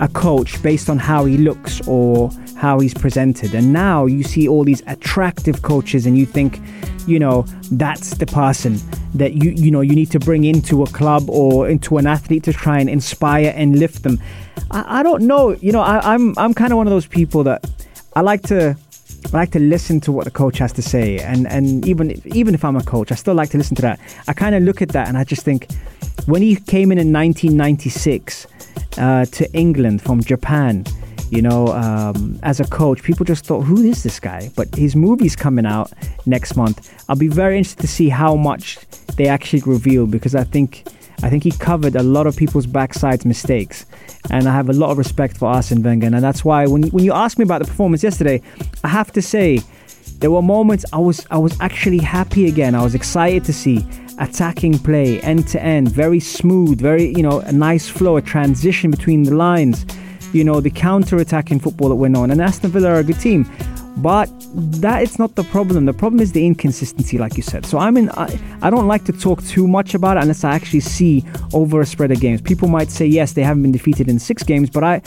a 0.00 0.08
coach 0.08 0.60
based 0.62 0.90
on 0.90 0.98
how 0.98 1.24
he 1.24 1.36
looks 1.36 1.86
or 1.86 2.30
how 2.56 2.80
he's 2.80 2.94
presented. 2.94 3.54
And 3.54 3.72
now 3.72 4.06
you 4.06 4.22
see 4.22 4.48
all 4.48 4.64
these 4.64 4.82
attractive 4.86 5.62
coaches 5.62 6.06
and 6.06 6.18
you 6.18 6.26
think, 6.26 6.60
you 7.06 7.18
know, 7.18 7.42
that's 7.72 8.16
the 8.16 8.26
person 8.26 8.78
that 9.14 9.34
you 9.34 9.50
you 9.50 9.70
know 9.70 9.80
you 9.80 9.94
need 9.94 10.10
to 10.10 10.18
bring 10.18 10.44
into 10.44 10.82
a 10.82 10.86
club 10.86 11.30
or 11.30 11.68
into 11.68 11.98
an 11.98 12.06
athlete 12.06 12.42
to 12.44 12.52
try 12.52 12.80
and 12.80 12.88
inspire 12.88 13.52
and 13.54 13.78
lift 13.78 14.02
them. 14.02 14.18
I, 14.70 15.00
I 15.00 15.02
don't 15.02 15.22
know. 15.22 15.50
You 15.56 15.72
know, 15.72 15.82
I, 15.82 16.14
I'm 16.14 16.34
I'm 16.38 16.54
kind 16.54 16.72
of 16.72 16.78
one 16.78 16.86
of 16.86 16.90
those 16.90 17.06
people 17.06 17.44
that 17.44 17.64
I 18.16 18.22
like 18.22 18.42
to 18.42 18.76
I 19.32 19.36
like 19.36 19.50
to 19.52 19.58
listen 19.58 20.00
to 20.02 20.12
what 20.12 20.24
the 20.24 20.30
coach 20.30 20.58
has 20.58 20.72
to 20.72 20.82
say, 20.82 21.18
and 21.18 21.46
and 21.48 21.86
even 21.86 22.20
even 22.24 22.54
if 22.54 22.64
I'm 22.64 22.76
a 22.76 22.82
coach, 22.82 23.12
I 23.12 23.16
still 23.16 23.34
like 23.34 23.50
to 23.50 23.58
listen 23.58 23.76
to 23.76 23.82
that. 23.82 24.00
I 24.28 24.32
kind 24.32 24.54
of 24.54 24.62
look 24.62 24.82
at 24.82 24.90
that 24.90 25.08
and 25.08 25.18
I 25.18 25.24
just 25.24 25.42
think, 25.42 25.70
when 26.26 26.42
he 26.42 26.56
came 26.56 26.92
in 26.92 26.98
in 26.98 27.12
1996 27.12 28.46
uh, 28.98 29.24
to 29.26 29.52
England 29.52 30.02
from 30.02 30.22
Japan, 30.22 30.84
you 31.30 31.42
know, 31.42 31.68
um, 31.68 32.38
as 32.42 32.60
a 32.60 32.64
coach, 32.64 33.02
people 33.02 33.24
just 33.24 33.44
thought, 33.44 33.62
who 33.62 33.82
is 33.82 34.02
this 34.02 34.20
guy? 34.20 34.50
But 34.56 34.74
his 34.74 34.94
movie's 34.94 35.36
coming 35.36 35.66
out 35.66 35.92
next 36.26 36.56
month. 36.56 36.94
I'll 37.08 37.16
be 37.16 37.28
very 37.28 37.58
interested 37.58 37.82
to 37.82 37.88
see 37.88 38.08
how 38.08 38.36
much 38.36 38.78
they 39.16 39.26
actually 39.26 39.62
reveal 39.66 40.06
because 40.06 40.34
I 40.34 40.44
think 40.44 40.84
I 41.24 41.30
think 41.30 41.42
he 41.42 41.52
covered 41.52 41.96
a 41.96 42.02
lot 42.02 42.26
of 42.26 42.36
people's 42.36 42.66
backsides 42.66 43.24
mistakes. 43.24 43.86
And 44.28 44.46
I 44.46 44.52
have 44.52 44.68
a 44.68 44.74
lot 44.74 44.90
of 44.90 44.98
respect 44.98 45.38
for 45.38 45.48
Arsene 45.48 45.82
Wenger. 45.82 46.08
And 46.08 46.22
that's 46.22 46.44
why 46.44 46.66
when, 46.66 46.82
when 46.90 47.02
you 47.02 47.14
asked 47.14 47.38
me 47.38 47.44
about 47.44 47.62
the 47.62 47.64
performance 47.64 48.02
yesterday, 48.02 48.42
I 48.84 48.88
have 48.88 49.10
to 49.12 49.22
say 49.22 49.62
there 50.18 50.30
were 50.30 50.42
moments 50.42 50.84
I 50.92 50.98
was 50.98 51.26
I 51.30 51.38
was 51.38 51.58
actually 51.62 52.00
happy 52.00 52.46
again. 52.46 52.74
I 52.74 52.84
was 52.84 52.94
excited 52.94 53.42
to 53.46 53.54
see 53.54 53.86
attacking 54.18 54.78
play 54.80 55.18
end 55.22 55.48
to 55.48 55.62
end, 55.62 55.90
very 55.90 56.20
smooth, 56.20 56.78
very, 56.78 57.14
you 57.16 57.22
know, 57.22 57.40
a 57.40 57.52
nice 57.52 57.88
flow, 57.88 58.18
a 58.18 58.22
transition 58.22 58.90
between 58.90 59.22
the 59.22 59.34
lines, 59.34 59.86
you 60.34 60.44
know, 60.44 60.60
the 60.60 60.70
counter 60.70 61.16
attacking 61.16 61.58
football 61.58 61.88
that 61.88 61.94
went 61.94 62.18
on. 62.18 62.32
And 62.32 62.42
Aston 62.42 62.70
Villa 62.70 62.90
are 62.90 62.98
a 62.98 63.04
good 63.04 63.18
team. 63.18 63.50
But 63.98 64.28
that 64.80 65.02
it's 65.02 65.18
not 65.18 65.36
the 65.36 65.44
problem. 65.44 65.86
The 65.86 65.92
problem 65.92 66.20
is 66.20 66.32
the 66.32 66.44
inconsistency, 66.44 67.16
like 67.16 67.36
you 67.36 67.42
said. 67.42 67.64
So 67.64 67.78
I'm 67.78 67.96
in. 67.96 68.10
I, 68.10 68.38
I 68.60 68.68
don't 68.68 68.88
like 68.88 69.04
to 69.04 69.12
talk 69.12 69.42
too 69.44 69.66
much 69.68 69.94
about 69.94 70.16
it 70.16 70.22
unless 70.22 70.44
I 70.44 70.54
actually 70.54 70.80
see 70.80 71.24
over 71.52 71.80
a 71.80 71.86
spread 71.86 72.10
of 72.10 72.20
games. 72.20 72.40
People 72.40 72.68
might 72.68 72.90
say 72.90 73.06
yes, 73.06 73.32
they 73.32 73.42
haven't 73.42 73.62
been 73.62 73.72
defeated 73.72 74.08
in 74.08 74.18
six 74.18 74.42
games, 74.42 74.68
but 74.68 74.82
I, 74.82 74.98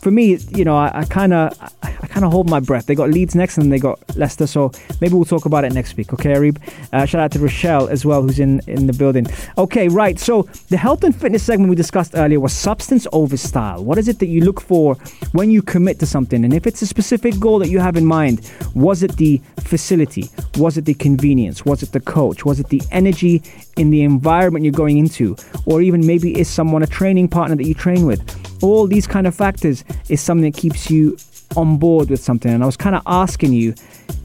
for 0.00 0.10
me, 0.10 0.36
you 0.54 0.64
know, 0.64 0.76
I 0.76 1.04
kind 1.10 1.32
of, 1.32 1.58
I, 1.82 1.96
I 2.00 2.06
kind 2.06 2.24
of 2.24 2.30
hold 2.30 2.48
my 2.48 2.60
breath. 2.60 2.86
They 2.86 2.94
got 2.94 3.10
Leeds 3.10 3.34
next, 3.34 3.58
and 3.58 3.72
they 3.72 3.78
got 3.78 3.98
Leicester. 4.16 4.46
So 4.46 4.70
maybe 5.00 5.14
we'll 5.14 5.24
talk 5.24 5.44
about 5.44 5.64
it 5.64 5.72
next 5.72 5.96
week. 5.96 6.12
Okay, 6.12 6.32
Arib. 6.32 6.58
Uh, 6.92 7.04
shout 7.04 7.20
out 7.20 7.32
to 7.32 7.40
Rochelle 7.40 7.88
as 7.88 8.06
well, 8.06 8.22
who's 8.22 8.38
in 8.38 8.60
in 8.68 8.86
the 8.86 8.92
building. 8.92 9.26
Okay, 9.58 9.88
right. 9.88 10.18
So 10.18 10.42
the 10.68 10.76
health 10.76 11.02
and 11.02 11.14
fitness 11.14 11.42
segment 11.42 11.68
we 11.68 11.76
discussed 11.76 12.12
earlier 12.14 12.38
was 12.38 12.52
substance 12.52 13.08
over 13.12 13.36
style. 13.36 13.84
What 13.84 13.98
is 13.98 14.06
it 14.06 14.20
that 14.20 14.28
you 14.28 14.42
look 14.42 14.60
for 14.60 14.94
when 15.32 15.50
you 15.50 15.62
commit 15.62 15.98
to 15.98 16.06
something, 16.06 16.44
and 16.44 16.54
if 16.54 16.66
it's 16.66 16.80
a 16.80 16.86
specific 16.86 17.38
goal 17.40 17.58
that 17.58 17.68
you 17.68 17.80
have 17.80 17.96
in 17.96 18.06
mind? 18.06 18.35
Was 18.74 19.02
it 19.02 19.16
the 19.16 19.40
facility? 19.60 20.30
Was 20.56 20.76
it 20.76 20.84
the 20.84 20.94
convenience? 20.94 21.64
Was 21.64 21.82
it 21.82 21.92
the 21.92 22.00
coach? 22.00 22.44
Was 22.44 22.60
it 22.60 22.68
the 22.68 22.82
energy 22.90 23.42
in 23.76 23.90
the 23.90 24.02
environment 24.02 24.64
you're 24.64 24.72
going 24.72 24.98
into? 24.98 25.36
Or 25.66 25.82
even 25.82 26.06
maybe 26.06 26.38
is 26.38 26.48
someone 26.48 26.82
a 26.82 26.86
training 26.86 27.28
partner 27.28 27.56
that 27.56 27.66
you 27.66 27.74
train 27.74 28.06
with? 28.06 28.22
All 28.62 28.86
these 28.86 29.06
kind 29.06 29.26
of 29.26 29.34
factors 29.34 29.84
is 30.08 30.20
something 30.20 30.50
that 30.50 30.58
keeps 30.58 30.90
you 30.90 31.16
on 31.56 31.78
board 31.78 32.10
with 32.10 32.22
something. 32.22 32.52
And 32.52 32.62
I 32.62 32.66
was 32.66 32.76
kind 32.76 32.96
of 32.96 33.02
asking 33.06 33.52
you, 33.52 33.74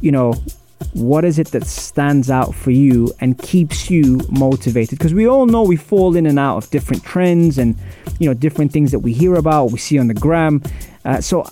you 0.01 0.11
know, 0.11 0.33
what 0.93 1.23
is 1.23 1.39
it 1.39 1.47
that 1.51 1.65
stands 1.65 2.29
out 2.29 2.53
for 2.53 2.71
you 2.71 3.11
and 3.19 3.37
keeps 3.37 3.89
you 3.89 4.19
motivated 4.29 4.97
because 4.97 5.13
we 5.13 5.27
all 5.27 5.45
know 5.45 5.63
we 5.63 5.75
fall 5.75 6.15
in 6.15 6.25
and 6.25 6.37
out 6.37 6.57
of 6.57 6.69
different 6.69 7.03
trends 7.03 7.57
and 7.57 7.75
you 8.19 8.27
know 8.27 8.33
different 8.33 8.71
things 8.71 8.91
that 8.91 8.99
we 8.99 9.13
hear 9.13 9.35
about 9.35 9.71
we 9.71 9.79
see 9.79 9.97
on 9.97 10.07
the 10.07 10.13
gram 10.13 10.61
uh, 11.05 11.21
so 11.21 11.47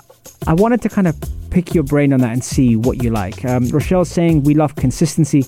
i 0.48 0.54
wanted 0.54 0.82
to 0.82 0.90
kind 0.90 1.08
of 1.08 1.16
pick 1.50 1.74
your 1.74 1.84
brain 1.84 2.14
on 2.14 2.20
that 2.22 2.32
and 2.32 2.44
see 2.44 2.76
what 2.76 3.04
you 3.04 3.10
like. 3.10 3.44
Um, 3.46 3.68
Rochelle's 3.70 4.10
saying 4.10 4.44
we 4.44 4.54
love 4.54 4.76
consistency. 4.76 5.46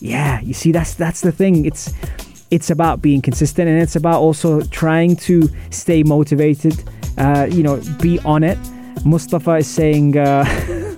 Yeah, 0.00 0.40
you 0.40 0.54
see, 0.54 0.72
that's 0.72 0.94
that's 0.94 1.20
the 1.20 1.32
thing. 1.32 1.64
It's 1.64 1.92
it's 2.50 2.70
about 2.70 3.02
being 3.02 3.20
consistent 3.20 3.68
and 3.68 3.80
it's 3.80 3.96
about 3.96 4.20
also 4.20 4.60
trying 4.62 5.16
to 5.16 5.48
stay 5.70 6.02
motivated. 6.02 6.82
Uh, 7.18 7.46
you 7.50 7.62
know, 7.62 7.80
be 8.00 8.18
on 8.20 8.44
it. 8.44 8.58
Mustafa 9.04 9.56
is 9.56 9.66
saying. 9.66 10.16
Uh, 10.16 10.44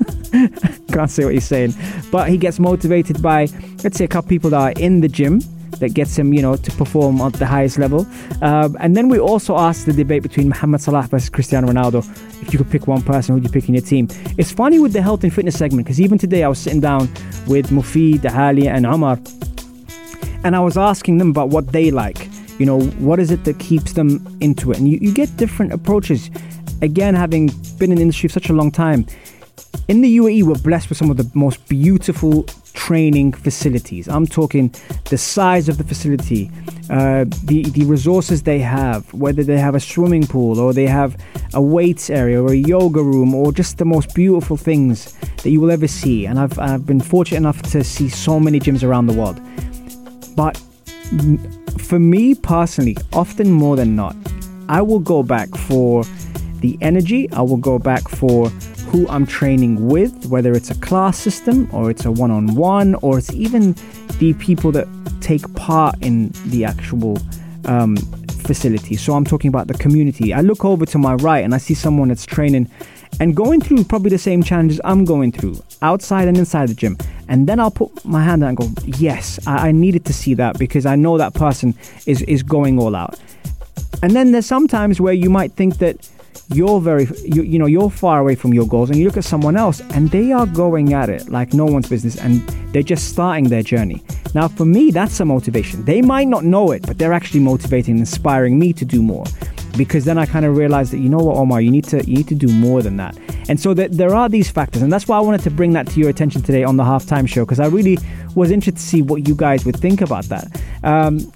can't 0.93 1.11
say 1.11 1.25
what 1.25 1.35
he's 1.35 1.47
saying, 1.47 1.75
but 2.11 2.29
he 2.29 2.37
gets 2.37 2.59
motivated 2.59 3.23
by, 3.23 3.47
let's 3.83 3.97
say, 3.97 4.05
a 4.05 4.09
couple 4.09 4.29
people 4.29 4.51
that 4.51 4.61
are 4.61 4.73
in 4.73 5.01
the 5.01 5.09
gym 5.09 5.41
that 5.81 5.95
gets 5.95 6.17
him, 6.19 6.33
you 6.33 6.43
know, 6.43 6.57
to 6.57 6.71
perform 6.73 7.21
at 7.21 7.35
the 7.35 7.47
highest 7.47 7.79
level. 7.79 8.07
Um, 8.43 8.77
and 8.81 8.97
then 8.97 9.09
we 9.09 9.19
also 9.19 9.57
asked 9.57 9.87
the 9.87 9.93
debate 9.93 10.23
between 10.23 10.49
Mohamed 10.49 10.81
Salah 10.81 11.03
versus 11.03 11.29
Cristiano 11.29 11.69
Ronaldo. 11.69 11.99
If 12.43 12.53
you 12.53 12.59
could 12.59 12.71
pick 12.71 12.87
one 12.87 13.03
person, 13.03 13.35
who'd 13.35 13.45
you 13.45 13.51
pick 13.51 13.69
in 13.69 13.75
your 13.75 13.85
team? 13.85 14.09
It's 14.37 14.53
funny 14.53 14.79
with 14.79 14.93
the 14.93 15.03
health 15.03 15.23
and 15.25 15.33
fitness 15.33 15.59
segment 15.59 15.87
because 15.87 16.01
even 16.01 16.19
today 16.19 16.45
I 16.45 16.49
was 16.49 16.59
sitting 16.59 16.81
down 16.81 17.09
with 17.47 17.71
Mufid, 17.71 18.21
Dahali, 18.21 18.67
and 18.67 18.87
Omar, 18.87 19.19
and 20.45 20.55
I 20.55 20.61
was 20.61 20.77
asking 20.77 21.19
them 21.19 21.31
about 21.31 21.49
what 21.49 21.73
they 21.73 21.91
like. 21.91 22.29
You 22.59 22.67
know, 22.67 22.81
what 22.81 23.21
is 23.21 23.31
it 23.31 23.45
that 23.45 23.59
keeps 23.59 23.93
them 23.93 24.37
into 24.41 24.73
it? 24.73 24.79
And 24.79 24.89
you, 24.89 24.99
you 25.01 25.13
get 25.13 25.37
different 25.37 25.73
approaches. 25.73 26.31
Again, 26.83 27.15
having 27.15 27.49
been 27.79 27.91
in 27.91 27.97
the 27.97 28.03
industry 28.03 28.29
for 28.29 28.35
such 28.35 28.51
a 28.51 28.53
long 28.53 28.71
time, 28.71 29.07
in 29.89 30.01
the 30.01 30.19
UAE, 30.19 30.43
we're 30.45 30.55
blessed 30.57 30.89
with 30.89 30.99
some 30.99 31.11
of 31.11 31.17
the 31.17 31.29
most 31.35 31.67
beautiful 31.69 32.47
training 32.79 33.33
facilities. 33.33 34.09
I'm 34.09 34.27
talking 34.27 34.73
the 35.11 35.19
size 35.19 35.69
of 35.69 35.79
the 35.79 35.85
facility, 35.85 36.51
uh, 36.91 37.25
the 37.45 37.61
the 37.79 37.85
resources 37.85 38.45
they 38.45 38.61
have, 38.61 39.13
whether 39.13 39.43
they 39.43 39.59
have 39.59 39.75
a 39.75 39.81
swimming 39.81 40.27
pool 40.27 40.61
or 40.61 40.73
they 40.73 40.87
have 40.87 41.17
a 41.55 41.61
weights 41.61 42.09
area 42.09 42.41
or 42.41 42.53
a 42.53 42.63
yoga 42.77 43.03
room 43.03 43.35
or 43.35 43.53
just 43.53 43.79
the 43.79 43.85
most 43.85 44.15
beautiful 44.15 44.57
things 44.57 45.13
that 45.43 45.51
you 45.51 45.61
will 45.61 45.73
ever 45.73 45.89
see. 45.89 46.27
And 46.27 46.39
I've 46.39 46.57
I've 46.59 46.87
been 46.87 47.01
fortunate 47.01 47.39
enough 47.39 47.61
to 47.73 47.83
see 47.83 48.09
so 48.09 48.39
many 48.39 48.61
gyms 48.61 48.83
around 48.89 49.09
the 49.09 49.17
world. 49.21 49.39
But 50.37 50.55
for 51.89 51.99
me 51.99 52.35
personally, 52.35 52.97
often 53.13 53.51
more 53.51 53.77
than 53.77 53.97
not, 53.97 54.15
I 54.69 54.83
will 54.83 55.01
go 55.01 55.23
back 55.23 55.49
for 55.67 56.05
the 56.61 56.79
energy. 56.81 57.31
I 57.33 57.43
will 57.43 57.57
go 57.57 57.79
back 57.79 58.09
for 58.09 58.49
who 58.91 59.07
I'm 59.09 59.27
training 59.27 59.89
with, 59.89 60.27
whether 60.27 60.53
it's 60.53 60.71
a 60.71 60.75
class 60.77 61.19
system 61.19 61.69
or 61.73 61.91
it's 61.91 62.05
a 62.05 62.11
one 62.11 62.31
on 62.31 62.55
one 62.55 62.95
or 62.97 63.19
it's 63.19 63.33
even 63.33 63.75
the 64.19 64.35
people 64.35 64.73
that 64.73 64.89
take 65.21 65.53
part 65.55 65.95
in 66.03 66.31
the 66.47 66.65
actual 66.65 67.19
um, 67.67 67.97
facility. 68.49 68.97
So 68.97 69.15
I'm 69.15 69.25
talking 69.25 69.49
about 69.49 69.67
the 69.67 69.75
community. 69.75 70.33
I 70.33 70.41
look 70.41 70.65
over 70.65 70.87
to 70.87 70.99
my 70.99 71.15
right 71.17 71.45
and 71.45 71.55
I 71.55 71.59
see 71.59 71.75
someone 71.75 72.09
that's 72.09 72.25
training 72.25 72.71
and 73.21 73.35
going 73.35 73.61
through 73.61 73.85
probably 73.85 74.11
the 74.11 74.19
same 74.19 74.43
challenges 74.43 74.81
I'm 74.85 75.05
going 75.05 75.33
through 75.33 75.63
outside 75.83 76.29
and 76.29 76.37
inside 76.37 76.69
the 76.69 76.75
gym. 76.75 76.97
And 77.29 77.47
then 77.47 77.61
I'll 77.61 77.71
put 77.71 78.05
my 78.05 78.23
hand 78.23 78.43
out 78.43 78.49
and 78.49 78.57
go, 78.57 78.71
yes, 78.85 79.39
I, 79.47 79.69
I 79.69 79.73
needed 79.73 80.05
to 80.07 80.13
see 80.13 80.35
that 80.35 80.59
because 80.59 80.87
I 80.87 80.97
know 80.97 81.19
that 81.19 81.35
person 81.35 81.75
is, 82.07 82.23
is 82.23 82.43
going 82.43 82.79
all 82.79 82.95
out. 82.95 83.19
And 84.03 84.13
then 84.13 84.33
there's 84.33 84.47
sometimes 84.47 85.01
where 85.01 85.13
you 85.13 85.29
might 85.29 85.53
think 85.53 85.79
that 85.79 86.09
you're 86.51 86.81
very 86.81 87.07
you, 87.25 87.43
you 87.43 87.59
know 87.59 87.67
you're 87.67 87.91
far 87.91 88.21
away 88.21 88.35
from 88.35 88.55
your 88.55 88.67
goals 88.67 88.89
and 88.89 88.99
you 88.99 89.05
look 89.05 89.17
at 89.17 89.25
someone 89.25 89.57
else 89.57 89.81
and 89.91 90.11
they 90.11 90.33
are 90.33 90.47
going 90.47 90.95
at 90.95 91.11
it 91.11 91.29
like 91.29 91.53
no 91.53 91.67
one's 91.67 91.89
business 91.89 92.17
and 92.17 92.41
they're 92.73 92.83
just 92.83 93.09
starting 93.11 93.49
their 93.49 93.63
journey. 93.63 94.03
Now 94.35 94.49
for 94.49 94.65
me 94.65 94.91
that's 94.91 95.21
a 95.21 95.25
motivation. 95.25 95.85
They 95.85 96.01
might 96.01 96.29
not 96.29 96.45
know 96.45 96.71
it 96.71 96.87
but 96.87 96.99
they're 96.99 97.13
actually 97.13 97.41
motivating 97.41 97.93
and 97.93 98.01
inspiring 98.01 98.59
me 98.59 98.73
to 98.73 98.85
do 98.85 99.03
more 99.03 99.25
because 99.77 100.05
then 100.05 100.19
I 100.19 100.27
kind 100.27 100.45
of 100.45 100.57
realized 100.57 100.93
that 100.93 100.99
you 100.99 101.09
know 101.09 101.19
what 101.19 101.37
Omar 101.37 101.61
you 101.61 101.71
need 101.71 101.85
to 101.85 102.05
you 102.09 102.17
need 102.17 102.29
to 102.29 102.35
do 102.35 102.49
more 102.49 102.83
than 102.83 102.97
that. 102.97 103.17
And 103.51 103.61
so 103.61 103.75
that 103.75 103.93
there 103.93 104.15
are 104.15 104.29
these 104.29 104.51
factors 104.51 104.81
and 104.81 104.91
that's 104.91 105.07
why 105.07 105.19
I 105.19 105.21
wanted 105.21 105.43
to 105.43 105.51
bring 105.51 105.75
that 105.75 105.87
to 105.89 106.01
your 106.01 106.09
attention 106.09 106.43
today 106.43 106.65
on 106.65 106.79
the 106.79 106.83
halftime 106.83 107.29
show 107.29 107.45
because 107.45 107.61
I 107.61 107.67
really 107.67 107.99
was 108.35 108.51
interested 108.51 108.77
to 108.77 108.83
see 108.83 109.03
what 109.03 109.29
you 109.29 109.35
guys 109.35 109.67
would 109.67 109.77
think 109.77 110.01
about 110.01 110.25
that. 110.25 110.63
Um, 110.83 111.31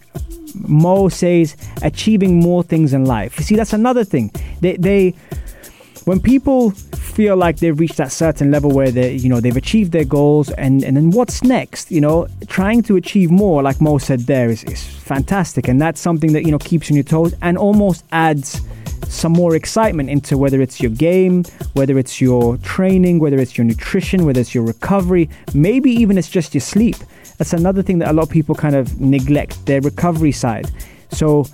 Mo 0.55 1.09
says 1.09 1.57
achieving 1.83 2.40
more 2.40 2.62
things 2.62 2.92
in 2.92 3.05
life. 3.05 3.38
You 3.38 3.44
see, 3.44 3.57
that's 3.57 3.72
another 3.72 4.05
thing. 4.05 4.31
They, 4.61 4.77
they, 4.77 5.14
when 6.05 6.20
people 6.20 6.70
feel 6.70 7.37
like 7.37 7.59
they've 7.59 7.79
reached 7.79 7.96
that 7.98 8.11
certain 8.11 8.51
level 8.51 8.70
where 8.70 8.90
they, 8.90 9.14
you 9.14 9.29
know, 9.29 9.40
they've 9.40 9.57
achieved 9.57 9.92
their 9.92 10.05
goals, 10.05 10.51
and 10.51 10.83
and 10.83 10.96
then 10.96 11.11
what's 11.11 11.42
next? 11.42 11.90
You 11.90 12.01
know, 12.01 12.27
trying 12.48 12.83
to 12.85 12.96
achieve 12.96 13.31
more, 13.31 13.62
like 13.62 13.81
Mo 13.81 13.98
said 13.98 14.20
there, 14.20 14.48
is, 14.48 14.64
is 14.64 14.85
fantastic, 14.85 15.68
and 15.68 15.81
that's 15.81 16.01
something 16.01 16.33
that 16.33 16.44
you 16.44 16.51
know 16.51 16.59
keeps 16.59 16.88
you 16.88 16.94
on 16.94 16.96
your 16.96 17.05
toes 17.05 17.35
and 17.42 17.57
almost 17.57 18.05
adds 18.12 18.61
some 19.07 19.33
more 19.33 19.55
excitement 19.55 20.11
into 20.11 20.37
whether 20.38 20.61
it's 20.61 20.81
your 20.81 20.91
game, 20.91 21.45
whether 21.75 21.99
it's 21.99 22.21
your 22.21 22.57
training, 22.59 23.19
whether 23.19 23.38
it's 23.38 23.57
your 23.57 23.65
nutrition, 23.65 24.25
whether 24.25 24.41
it's 24.41 24.55
your 24.55 24.65
recovery, 24.65 25.29
maybe 25.55 25.91
even 25.91 26.19
it's 26.19 26.31
just 26.31 26.55
your 26.55 26.61
sleep. 26.61 26.97
That's 27.38 27.53
another 27.53 27.83
thing 27.83 27.99
that 27.99 28.09
a 28.09 28.12
lot 28.12 28.25
of 28.25 28.31
people 28.31 28.55
kind 28.55 28.75
of 28.75 29.01
neglect 29.01 29.67
their 29.67 29.81
recovery 29.81 30.33
side. 30.33 30.71
So 31.11 31.47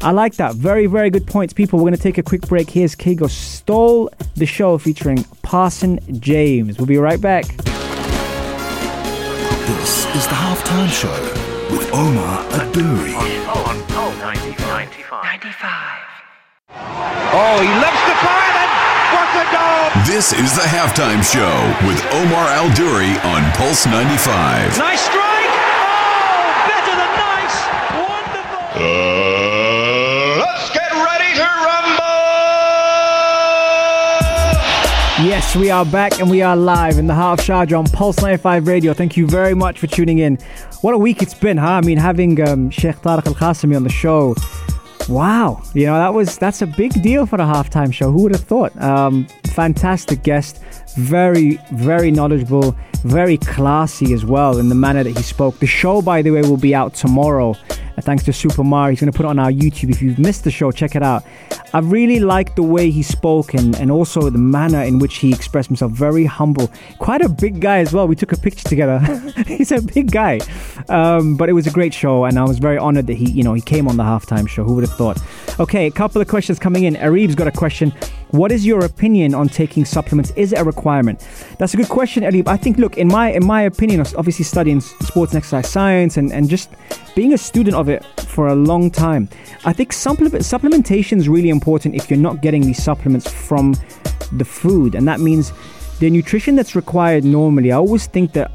I 0.00 0.10
like 0.10 0.34
that. 0.36 0.54
Very, 0.54 0.86
very 0.86 1.10
good 1.10 1.26
points, 1.26 1.52
people. 1.52 1.78
We're 1.78 1.84
going 1.84 1.96
to 1.96 2.02
take 2.02 2.18
a 2.18 2.22
quick 2.22 2.42
break. 2.42 2.70
Here's 2.70 2.94
Kygo 2.94 3.28
Stole 3.28 4.10
the 4.36 4.46
Show 4.46 4.78
featuring 4.78 5.24
Parson 5.42 6.00
James. 6.20 6.78
We'll 6.78 6.86
be 6.86 6.98
right 6.98 7.20
back. 7.20 7.46
This 9.66 10.06
is 10.14 10.26
the 10.26 10.34
halftime 10.34 10.90
show 10.90 11.10
with 11.74 11.90
Omar 11.92 12.44
Adouri. 12.50 13.14
On, 13.48 13.96
on, 13.96 14.18
95. 14.18 14.88
95. 15.10 16.13
Oh, 16.76 17.58
he 17.62 17.68
loves 17.78 18.02
the 18.10 18.16
fire 18.18 18.52
then. 18.54 18.70
What 19.14 19.30
a 19.38 19.46
goal! 19.54 19.86
This 20.06 20.32
is 20.32 20.54
the 20.54 20.62
halftime 20.66 21.22
show 21.22 21.54
with 21.86 22.02
Omar 22.12 22.48
Al 22.48 22.68
Duri 22.74 23.14
on 23.22 23.42
Pulse 23.52 23.86
95. 23.86 24.78
Nice 24.78 25.00
strike. 25.02 25.22
Oh, 25.22 26.50
better 26.66 26.94
than 26.98 27.12
nice. 27.14 27.56
Wonderful. 27.94 28.62
Uh, 28.74 30.38
let's 30.42 30.70
get 30.74 30.90
ready 30.90 31.30
to 31.38 31.46
rumble! 31.62 32.04
Yes, 35.24 35.54
Yes, 35.54 35.56
we 35.56 35.70
are 35.70 35.84
back 35.86 36.18
and 36.20 36.28
we 36.28 36.42
are 36.42 36.56
live 36.56 36.98
in 36.98 37.06
the 37.06 37.14
heart 37.14 37.38
of 37.38 37.46
Sharjah 37.46 37.78
on 37.78 37.84
Pulse 37.86 38.20
95 38.20 38.66
Radio. 38.66 38.92
Thank 38.94 39.16
you 39.16 39.28
very 39.28 39.54
much 39.54 39.78
for 39.78 39.86
tuning 39.86 40.18
in. 40.18 40.38
What 40.80 40.92
a 40.94 40.98
week 40.98 41.22
it's 41.22 41.34
been, 41.34 41.56
huh? 41.56 41.68
I 41.68 41.80
mean, 41.82 41.98
having 41.98 42.40
um, 42.46 42.70
Sheikh 42.70 42.96
Tariq 42.96 43.26
Al 43.26 43.34
Qasimi 43.34 43.76
on 43.76 43.84
the 43.84 43.90
show. 43.90 44.34
Wow, 45.08 45.62
you 45.74 45.84
know 45.84 45.94
that 45.98 46.14
was 46.14 46.38
that's 46.38 46.62
a 46.62 46.66
big 46.66 47.02
deal 47.02 47.26
for 47.26 47.36
the 47.36 47.42
halftime 47.42 47.92
show. 47.92 48.10
Who 48.10 48.22
would 48.22 48.32
have 48.32 48.44
thought? 48.44 48.74
Um, 48.80 49.26
fantastic 49.52 50.22
guest, 50.22 50.62
very 50.96 51.58
very 51.72 52.10
knowledgeable, 52.10 52.74
very 53.02 53.36
classy 53.36 54.14
as 54.14 54.24
well 54.24 54.58
in 54.58 54.70
the 54.70 54.74
manner 54.74 55.04
that 55.04 55.14
he 55.14 55.22
spoke. 55.22 55.58
The 55.58 55.66
show, 55.66 56.00
by 56.00 56.22
the 56.22 56.30
way, 56.30 56.40
will 56.40 56.56
be 56.56 56.74
out 56.74 56.94
tomorrow. 56.94 57.50
Uh, 57.96 58.00
thanks 58.00 58.24
to 58.24 58.32
Super 58.32 58.64
Mario, 58.64 58.90
he's 58.90 59.00
going 59.00 59.12
to 59.12 59.16
put 59.16 59.26
it 59.26 59.28
on 59.28 59.38
our 59.38 59.50
YouTube. 59.50 59.90
If 59.90 60.00
you've 60.00 60.18
missed 60.18 60.44
the 60.44 60.50
show, 60.50 60.70
check 60.72 60.96
it 60.96 61.02
out. 61.02 61.22
I 61.74 61.80
really 61.80 62.20
liked 62.20 62.54
the 62.54 62.62
way 62.62 62.92
he 62.92 63.02
spoke 63.02 63.52
and, 63.52 63.74
and 63.74 63.90
also 63.90 64.30
the 64.30 64.38
manner 64.38 64.80
in 64.82 65.00
which 65.00 65.16
he 65.16 65.32
expressed 65.32 65.68
himself. 65.68 65.90
Very 65.90 66.24
humble, 66.24 66.70
quite 67.00 67.20
a 67.20 67.28
big 67.28 67.60
guy 67.60 67.78
as 67.78 67.92
well. 67.92 68.06
We 68.06 68.14
took 68.14 68.30
a 68.30 68.36
picture 68.36 68.68
together. 68.68 69.00
he's 69.48 69.72
a 69.72 69.82
big 69.82 70.12
guy, 70.12 70.38
um, 70.88 71.36
but 71.36 71.48
it 71.48 71.52
was 71.52 71.66
a 71.66 71.72
great 71.72 71.92
show, 71.92 72.26
and 72.26 72.38
I 72.38 72.44
was 72.44 72.60
very 72.60 72.78
honored 72.78 73.08
that 73.08 73.14
he, 73.16 73.28
you 73.28 73.42
know, 73.42 73.54
he 73.54 73.60
came 73.60 73.88
on 73.88 73.96
the 73.96 74.04
halftime 74.04 74.48
show. 74.48 74.62
Who 74.62 74.74
would 74.76 74.86
have 74.86 74.96
thought? 74.96 75.18
Okay, 75.58 75.86
a 75.86 75.90
couple 75.90 76.22
of 76.22 76.28
questions 76.28 76.60
coming 76.60 76.84
in. 76.84 76.94
Arib's 76.94 77.34
got 77.34 77.48
a 77.48 77.52
question. 77.52 77.92
What 78.34 78.50
is 78.50 78.66
your 78.66 78.84
opinion 78.84 79.32
on 79.32 79.48
taking 79.48 79.84
supplements? 79.84 80.32
Is 80.34 80.52
it 80.52 80.58
a 80.58 80.64
requirement? 80.64 81.24
That's 81.60 81.72
a 81.72 81.76
good 81.76 81.88
question, 81.88 82.24
Arib. 82.24 82.48
I 82.48 82.56
think, 82.56 82.78
look, 82.78 82.98
in 82.98 83.06
my 83.06 83.30
in 83.30 83.46
my 83.46 83.62
opinion, 83.62 84.00
obviously 84.16 84.44
studying 84.44 84.80
sports 84.80 85.30
and 85.32 85.38
exercise 85.38 85.70
science 85.70 86.16
and, 86.16 86.32
and 86.32 86.50
just 86.50 86.68
being 87.14 87.32
a 87.32 87.38
student 87.38 87.76
of 87.76 87.88
it 87.88 88.04
for 88.26 88.48
a 88.48 88.56
long 88.56 88.90
time, 88.90 89.28
I 89.64 89.72
think 89.72 89.92
supplement 89.92 90.34
supplementation 90.42 91.18
is 91.18 91.28
really 91.28 91.48
important 91.48 91.94
if 91.94 92.10
you're 92.10 92.18
not 92.18 92.42
getting 92.42 92.62
these 92.62 92.82
supplements 92.82 93.30
from 93.30 93.76
the 94.32 94.44
food, 94.44 94.96
and 94.96 95.06
that 95.06 95.20
means 95.20 95.52
the 96.00 96.10
nutrition 96.10 96.56
that's 96.56 96.74
required 96.74 97.22
normally. 97.22 97.70
I 97.70 97.76
always 97.76 98.08
think 98.08 98.32
that 98.32 98.50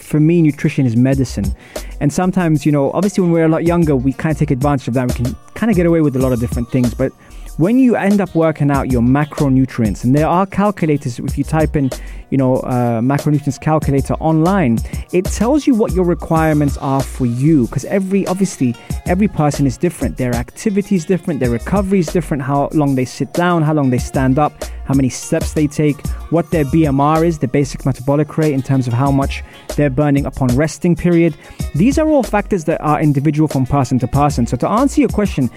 for 0.00 0.18
me, 0.18 0.42
nutrition 0.42 0.84
is 0.84 0.96
medicine. 0.96 1.54
And 2.00 2.12
sometimes, 2.12 2.66
you 2.66 2.72
know, 2.72 2.90
obviously 2.90 3.22
when 3.22 3.30
we're 3.30 3.44
a 3.44 3.48
lot 3.48 3.62
younger, 3.62 3.94
we 3.94 4.12
kind 4.12 4.32
of 4.32 4.38
take 4.40 4.50
advantage 4.50 4.88
of 4.88 4.94
that. 4.94 5.06
We 5.06 5.14
can 5.14 5.36
kind 5.54 5.70
of 5.70 5.76
get 5.76 5.86
away 5.86 6.00
with 6.00 6.16
a 6.16 6.18
lot 6.18 6.32
of 6.32 6.40
different 6.40 6.68
things. 6.70 6.92
But 6.92 7.12
when 7.58 7.78
you 7.78 7.96
end 7.96 8.20
up 8.20 8.34
working 8.34 8.70
out 8.70 8.90
your 8.90 9.02
macronutrients, 9.02 10.04
and 10.04 10.14
there 10.14 10.26
are 10.26 10.46
calculators, 10.46 11.18
if 11.18 11.36
you 11.36 11.44
type 11.44 11.76
in, 11.76 11.90
you 12.30 12.38
know, 12.38 12.56
uh, 12.56 13.00
macronutrients 13.00 13.60
calculator 13.60 14.14
online, 14.14 14.78
it 15.12 15.26
tells 15.26 15.66
you 15.66 15.74
what 15.74 15.92
your 15.92 16.04
requirements 16.04 16.78
are 16.78 17.02
for 17.02 17.26
you. 17.26 17.66
Because 17.66 17.84
every, 17.84 18.26
obviously, 18.26 18.74
every 19.04 19.28
person 19.28 19.66
is 19.66 19.76
different. 19.76 20.16
Their 20.16 20.34
activity 20.34 20.96
is 20.96 21.04
different, 21.04 21.40
their 21.40 21.50
recovery 21.50 21.98
is 21.98 22.06
different, 22.06 22.42
how 22.42 22.68
long 22.72 22.94
they 22.94 23.04
sit 23.04 23.32
down, 23.34 23.62
how 23.62 23.74
long 23.74 23.90
they 23.90 23.98
stand 23.98 24.38
up, 24.38 24.52
how 24.84 24.94
many 24.94 25.10
steps 25.10 25.52
they 25.52 25.66
take, 25.66 26.06
what 26.30 26.50
their 26.50 26.64
BMR 26.64 27.24
is, 27.24 27.38
the 27.38 27.48
basic 27.48 27.84
metabolic 27.84 28.38
rate, 28.38 28.54
in 28.54 28.62
terms 28.62 28.86
of 28.86 28.94
how 28.94 29.10
much 29.10 29.44
they're 29.76 29.90
burning 29.90 30.24
upon 30.24 30.48
resting 30.56 30.96
period. 30.96 31.36
These 31.74 31.98
are 31.98 32.08
all 32.08 32.22
factors 32.22 32.64
that 32.64 32.80
are 32.80 33.00
individual 33.00 33.46
from 33.46 33.66
person 33.66 33.98
to 33.98 34.08
person. 34.08 34.46
So 34.46 34.56
to 34.56 34.68
answer 34.68 35.00
your 35.00 35.10
question, 35.10 35.50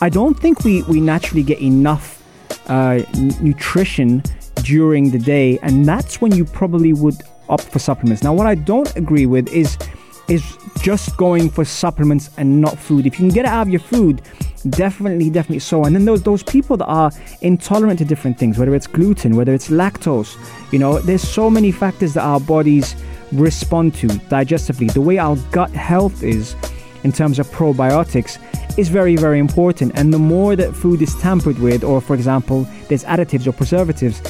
I 0.00 0.08
don't 0.08 0.38
think 0.38 0.64
we, 0.64 0.82
we 0.82 1.00
naturally 1.00 1.42
get 1.42 1.60
enough 1.60 2.22
uh, 2.68 3.02
nutrition 3.40 4.22
during 4.62 5.10
the 5.10 5.18
day, 5.18 5.58
and 5.62 5.84
that's 5.86 6.20
when 6.20 6.34
you 6.34 6.44
probably 6.44 6.92
would 6.92 7.16
opt 7.48 7.64
for 7.64 7.78
supplements. 7.78 8.22
Now, 8.22 8.32
what 8.32 8.46
I 8.46 8.54
don't 8.54 8.94
agree 8.96 9.26
with 9.26 9.48
is 9.48 9.78
is 10.26 10.56
just 10.80 11.14
going 11.18 11.50
for 11.50 11.66
supplements 11.66 12.30
and 12.38 12.58
not 12.58 12.78
food. 12.78 13.06
If 13.06 13.14
you 13.14 13.26
can 13.26 13.28
get 13.28 13.44
it 13.44 13.48
out 13.48 13.60
of 13.60 13.68
your 13.68 13.80
food, 13.80 14.22
definitely, 14.70 15.28
definitely 15.28 15.58
so. 15.58 15.84
And 15.84 15.94
then 15.94 16.06
those 16.06 16.22
those 16.22 16.42
people 16.42 16.76
that 16.78 16.86
are 16.86 17.10
intolerant 17.42 17.98
to 17.98 18.04
different 18.04 18.38
things, 18.38 18.58
whether 18.58 18.74
it's 18.74 18.86
gluten, 18.86 19.36
whether 19.36 19.52
it's 19.52 19.68
lactose, 19.68 20.36
you 20.72 20.78
know, 20.78 20.98
there's 20.98 21.22
so 21.22 21.50
many 21.50 21.70
factors 21.70 22.14
that 22.14 22.22
our 22.22 22.40
bodies 22.40 22.96
respond 23.32 23.94
to 23.96 24.06
digestively. 24.06 24.92
The 24.92 25.00
way 25.00 25.18
our 25.18 25.36
gut 25.50 25.70
health 25.70 26.22
is 26.22 26.56
in 27.04 27.12
terms 27.12 27.38
of 27.38 27.46
probiotics 27.48 28.38
is 28.76 28.88
very, 28.88 29.16
very 29.16 29.38
important. 29.38 29.92
And 29.94 30.12
the 30.12 30.18
more 30.18 30.56
that 30.56 30.74
food 30.74 31.00
is 31.00 31.14
tampered 31.16 31.58
with, 31.58 31.84
or 31.84 32.00
for 32.00 32.14
example, 32.14 32.66
there's 32.88 33.04
additives 33.04 33.46
or 33.46 33.52
preservatives, 33.52 34.20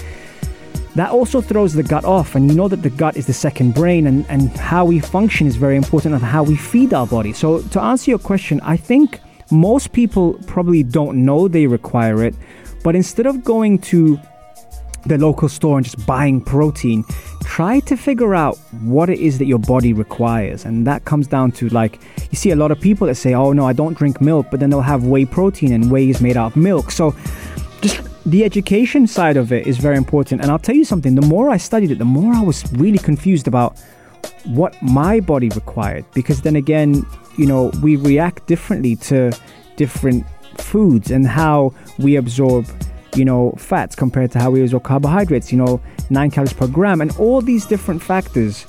that 0.94 1.10
also 1.10 1.40
throws 1.40 1.72
the 1.72 1.82
gut 1.82 2.04
off. 2.04 2.34
And 2.34 2.50
you 2.50 2.56
know 2.56 2.68
that 2.68 2.82
the 2.82 2.90
gut 2.90 3.16
is 3.16 3.26
the 3.26 3.32
second 3.32 3.74
brain, 3.74 4.06
and, 4.06 4.26
and 4.28 4.50
how 4.56 4.84
we 4.84 5.00
function 5.00 5.46
is 5.46 5.56
very 5.56 5.76
important, 5.76 6.14
and 6.14 6.22
how 6.22 6.42
we 6.42 6.56
feed 6.56 6.92
our 6.92 7.06
body. 7.06 7.32
So, 7.32 7.62
to 7.62 7.80
answer 7.80 8.10
your 8.10 8.18
question, 8.18 8.60
I 8.60 8.76
think 8.76 9.20
most 9.50 9.92
people 9.92 10.34
probably 10.46 10.82
don't 10.82 11.24
know 11.24 11.48
they 11.48 11.66
require 11.66 12.22
it, 12.24 12.34
but 12.82 12.94
instead 12.94 13.26
of 13.26 13.44
going 13.44 13.78
to 13.78 14.18
the 15.06 15.18
local 15.18 15.48
store 15.48 15.76
and 15.76 15.84
just 15.84 16.06
buying 16.06 16.40
protein, 16.40 17.04
try 17.42 17.80
to 17.80 17.96
figure 17.96 18.34
out 18.34 18.56
what 18.80 19.10
it 19.10 19.18
is 19.18 19.38
that 19.38 19.46
your 19.46 19.58
body 19.58 19.92
requires. 19.92 20.64
And 20.64 20.86
that 20.86 21.04
comes 21.04 21.26
down 21.26 21.52
to 21.52 21.68
like, 21.68 22.00
you 22.30 22.36
see 22.36 22.50
a 22.50 22.56
lot 22.56 22.70
of 22.70 22.80
people 22.80 23.06
that 23.06 23.16
say, 23.16 23.34
oh 23.34 23.52
no, 23.52 23.66
I 23.66 23.72
don't 23.72 23.96
drink 23.96 24.20
milk, 24.20 24.46
but 24.50 24.60
then 24.60 24.70
they'll 24.70 24.80
have 24.80 25.04
whey 25.04 25.24
protein, 25.24 25.72
and 25.72 25.90
whey 25.90 26.08
is 26.08 26.20
made 26.20 26.36
out 26.36 26.52
of 26.52 26.56
milk. 26.56 26.90
So 26.90 27.14
just 27.82 28.00
the 28.24 28.44
education 28.44 29.06
side 29.06 29.36
of 29.36 29.52
it 29.52 29.66
is 29.66 29.76
very 29.76 29.96
important. 29.96 30.40
And 30.40 30.50
I'll 30.50 30.58
tell 30.58 30.74
you 30.74 30.84
something, 30.84 31.14
the 31.14 31.26
more 31.26 31.50
I 31.50 31.58
studied 31.58 31.90
it, 31.90 31.98
the 31.98 32.04
more 32.04 32.32
I 32.32 32.40
was 32.40 32.64
really 32.72 32.98
confused 32.98 33.46
about 33.46 33.78
what 34.44 34.80
my 34.82 35.20
body 35.20 35.50
required. 35.50 36.06
Because 36.14 36.40
then 36.40 36.56
again, 36.56 37.04
you 37.36 37.46
know, 37.46 37.70
we 37.82 37.96
react 37.96 38.46
differently 38.46 38.96
to 38.96 39.32
different 39.76 40.24
foods 40.56 41.10
and 41.10 41.26
how 41.26 41.74
we 41.98 42.16
absorb 42.16 42.66
you 43.16 43.24
know, 43.24 43.52
fats 43.56 43.94
compared 43.94 44.30
to 44.32 44.38
how 44.38 44.50
we 44.50 44.62
absorb 44.62 44.82
carbohydrates, 44.82 45.52
you 45.52 45.58
know, 45.58 45.80
nine 46.10 46.30
calories 46.30 46.52
per 46.52 46.66
gram. 46.66 47.00
And 47.00 47.16
all 47.18 47.40
these 47.40 47.66
different 47.66 48.02
factors 48.02 48.66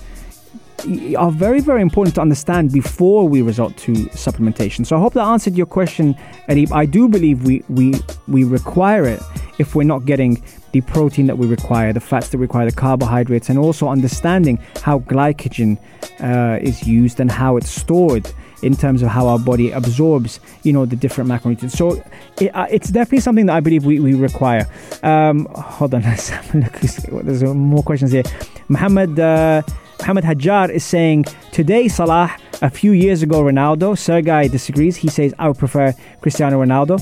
are 1.17 1.31
very, 1.31 1.61
very 1.61 1.81
important 1.81 2.15
to 2.15 2.21
understand 2.21 2.71
before 2.71 3.27
we 3.27 3.41
resort 3.41 3.75
to 3.77 3.93
supplementation. 3.93 4.85
So 4.85 4.95
I 4.95 4.99
hope 4.99 5.13
that 5.13 5.23
answered 5.23 5.55
your 5.55 5.65
question, 5.65 6.15
Adib. 6.49 6.71
I 6.71 6.85
do 6.85 7.07
believe 7.07 7.43
we, 7.43 7.63
we, 7.69 7.93
we 8.27 8.43
require 8.43 9.05
it 9.05 9.21
if 9.57 9.73
we're 9.73 9.83
not 9.83 10.05
getting 10.05 10.43
the 10.73 10.81
protein 10.81 11.27
that 11.27 11.37
we 11.37 11.47
require, 11.47 11.93
the 11.93 11.99
fats 12.01 12.29
that 12.29 12.37
we 12.37 12.41
require, 12.41 12.69
the 12.69 12.75
carbohydrates, 12.75 13.49
and 13.49 13.57
also 13.57 13.87
understanding 13.87 14.57
how 14.81 14.99
glycogen 14.99 15.79
uh, 16.19 16.59
is 16.61 16.85
used 16.85 17.19
and 17.19 17.31
how 17.31 17.55
it's 17.57 17.69
stored 17.69 18.29
in 18.61 18.75
terms 18.75 19.01
of 19.01 19.09
how 19.09 19.27
our 19.27 19.39
body 19.39 19.71
absorbs, 19.71 20.39
you 20.63 20.73
know, 20.73 20.85
the 20.85 20.95
different 20.95 21.29
macronutrients. 21.29 21.71
So 21.71 22.03
it, 22.41 22.53
uh, 22.53 22.67
it's 22.69 22.89
definitely 22.89 23.19
something 23.19 23.45
that 23.45 23.55
I 23.55 23.59
believe 23.59 23.85
we, 23.85 23.99
we 23.99 24.13
require. 24.13 24.67
Um, 25.03 25.47
hold 25.55 25.93
on. 25.93 26.01
There's 26.53 27.43
more 27.43 27.83
questions 27.83 28.11
here. 28.11 28.23
Muhammad. 28.67 29.19
Uh, 29.19 29.61
Muhammad 30.05 30.23
Hajjar 30.23 30.69
is 30.69 30.83
saying 30.83 31.25
today 31.51 31.87
Salah, 31.87 32.37
a 32.61 32.69
few 32.69 32.91
years 32.91 33.23
ago 33.23 33.41
Ronaldo. 33.41 33.97
Sergei 33.97 34.47
disagrees. 34.47 34.95
He 34.95 35.07
says 35.07 35.33
I 35.39 35.47
would 35.47 35.57
prefer 35.57 35.95
Cristiano 36.21 36.63
Ronaldo. 36.63 37.01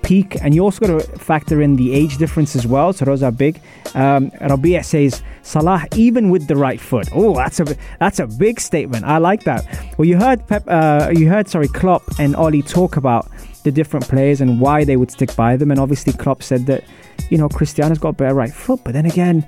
Peak, 0.00 0.42
and 0.42 0.54
you 0.54 0.62
also 0.62 0.80
got 0.80 0.98
to 0.98 1.18
factor 1.18 1.60
in 1.60 1.76
the 1.76 1.92
age 1.92 2.16
difference 2.16 2.56
as 2.56 2.66
well. 2.66 2.94
So 2.94 3.04
those 3.04 3.22
are 3.22 3.30
big. 3.30 3.60
Um, 3.94 4.32
Rabia 4.40 4.82
says 4.82 5.22
Salah 5.42 5.84
even 5.94 6.30
with 6.30 6.48
the 6.48 6.56
right 6.56 6.80
foot. 6.80 7.10
Oh, 7.12 7.34
that's 7.34 7.60
a 7.60 7.66
that's 8.00 8.18
a 8.18 8.26
big 8.26 8.60
statement. 8.60 9.04
I 9.04 9.18
like 9.18 9.44
that. 9.44 9.66
Well, 9.98 10.08
you 10.08 10.16
heard 10.16 10.46
Pep, 10.46 10.64
uh, 10.68 11.12
you 11.14 11.28
heard 11.28 11.48
sorry 11.48 11.68
Klopp 11.68 12.02
and 12.18 12.34
Ole 12.34 12.62
talk 12.62 12.96
about 12.96 13.28
the 13.64 13.70
different 13.70 14.08
players 14.08 14.40
and 14.40 14.58
why 14.58 14.84
they 14.84 14.96
would 14.96 15.10
stick 15.10 15.36
by 15.36 15.58
them, 15.58 15.70
and 15.70 15.78
obviously 15.78 16.14
Klopp 16.14 16.42
said 16.42 16.64
that 16.64 16.82
you 17.28 17.36
know 17.36 17.50
Cristiano's 17.50 17.98
got 17.98 18.10
a 18.10 18.12
better 18.14 18.34
right 18.34 18.54
foot, 18.54 18.80
but 18.84 18.94
then 18.94 19.04
again. 19.04 19.46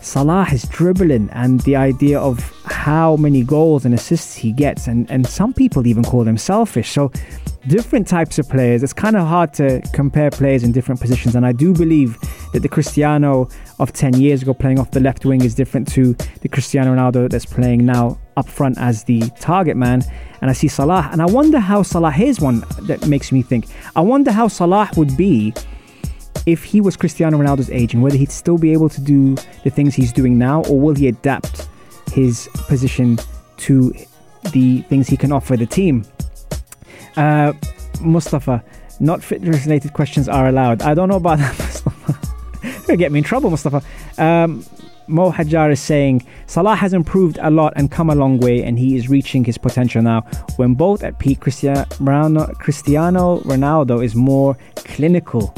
Salah 0.00 0.46
is 0.52 0.62
dribbling 0.64 1.28
and 1.32 1.60
the 1.60 1.76
idea 1.76 2.18
of 2.20 2.52
how 2.64 3.16
many 3.16 3.42
goals 3.42 3.84
and 3.84 3.94
assists 3.94 4.36
he 4.36 4.52
gets, 4.52 4.86
and, 4.86 5.10
and 5.10 5.26
some 5.26 5.52
people 5.52 5.86
even 5.86 6.04
call 6.04 6.26
him 6.26 6.38
selfish. 6.38 6.90
So, 6.90 7.10
different 7.66 8.06
types 8.06 8.38
of 8.38 8.48
players. 8.48 8.82
It's 8.82 8.92
kind 8.92 9.16
of 9.16 9.26
hard 9.26 9.52
to 9.54 9.82
compare 9.92 10.30
players 10.30 10.62
in 10.62 10.72
different 10.72 11.00
positions, 11.00 11.34
and 11.34 11.44
I 11.44 11.52
do 11.52 11.74
believe 11.74 12.16
that 12.52 12.60
the 12.60 12.68
Cristiano 12.68 13.48
of 13.78 13.92
10 13.92 14.14
years 14.14 14.42
ago 14.42 14.54
playing 14.54 14.78
off 14.78 14.92
the 14.92 15.00
left 15.00 15.24
wing 15.24 15.42
is 15.44 15.54
different 15.54 15.88
to 15.92 16.14
the 16.40 16.48
Cristiano 16.48 16.94
Ronaldo 16.94 17.28
that's 17.28 17.44
playing 17.44 17.84
now 17.84 18.18
up 18.36 18.48
front 18.48 18.78
as 18.78 19.04
the 19.04 19.20
target 19.40 19.76
man. 19.76 20.02
And 20.40 20.50
I 20.50 20.54
see 20.54 20.68
Salah, 20.68 21.08
and 21.12 21.20
I 21.20 21.26
wonder 21.26 21.58
how 21.58 21.82
Salah, 21.82 22.12
here's 22.12 22.40
one 22.40 22.64
that 22.82 23.06
makes 23.08 23.32
me 23.32 23.42
think. 23.42 23.66
I 23.96 24.00
wonder 24.00 24.30
how 24.30 24.46
Salah 24.48 24.88
would 24.96 25.16
be 25.16 25.52
if 26.48 26.64
he 26.64 26.80
was 26.80 26.96
Cristiano 26.96 27.36
Ronaldo's 27.36 27.70
age 27.70 27.92
and 27.92 28.02
whether 28.02 28.16
he'd 28.16 28.32
still 28.32 28.56
be 28.56 28.72
able 28.72 28.88
to 28.88 29.00
do 29.02 29.34
the 29.64 29.70
things 29.70 29.94
he's 29.94 30.12
doing 30.12 30.38
now, 30.38 30.62
or 30.64 30.80
will 30.80 30.94
he 30.94 31.06
adapt 31.06 31.68
his 32.12 32.48
position 32.68 33.18
to 33.58 33.92
the 34.52 34.80
things 34.82 35.08
he 35.08 35.16
can 35.16 35.30
offer 35.30 35.58
the 35.58 35.66
team? 35.66 36.06
Uh, 37.16 37.52
Mustafa, 38.00 38.64
not 38.98 39.22
fitness 39.22 39.66
related 39.66 39.92
questions 39.92 40.26
are 40.26 40.48
allowed. 40.48 40.80
I 40.80 40.94
don't 40.94 41.10
know 41.10 41.16
about 41.16 41.38
that, 41.44 41.58
Mustafa. 41.58 42.18
You're 42.88 42.96
get 42.96 43.12
me 43.12 43.18
in 43.18 43.24
trouble, 43.24 43.50
Mustafa. 43.50 43.82
Um, 44.16 44.64
Mo 45.06 45.30
Hajjar 45.30 45.72
is 45.72 45.80
saying 45.80 46.26
Salah 46.46 46.76
has 46.76 46.92
improved 46.92 47.38
a 47.42 47.50
lot 47.50 47.74
and 47.76 47.90
come 47.90 48.08
a 48.08 48.14
long 48.14 48.38
way, 48.38 48.62
and 48.62 48.78
he 48.78 48.96
is 48.96 49.10
reaching 49.10 49.44
his 49.44 49.58
potential 49.58 50.00
now. 50.00 50.22
When 50.56 50.74
both 50.74 51.02
at 51.02 51.18
peak, 51.18 51.40
Cristiano 51.40 51.84
Ronaldo 51.98 54.02
is 54.02 54.14
more 54.14 54.56
clinical 54.76 55.54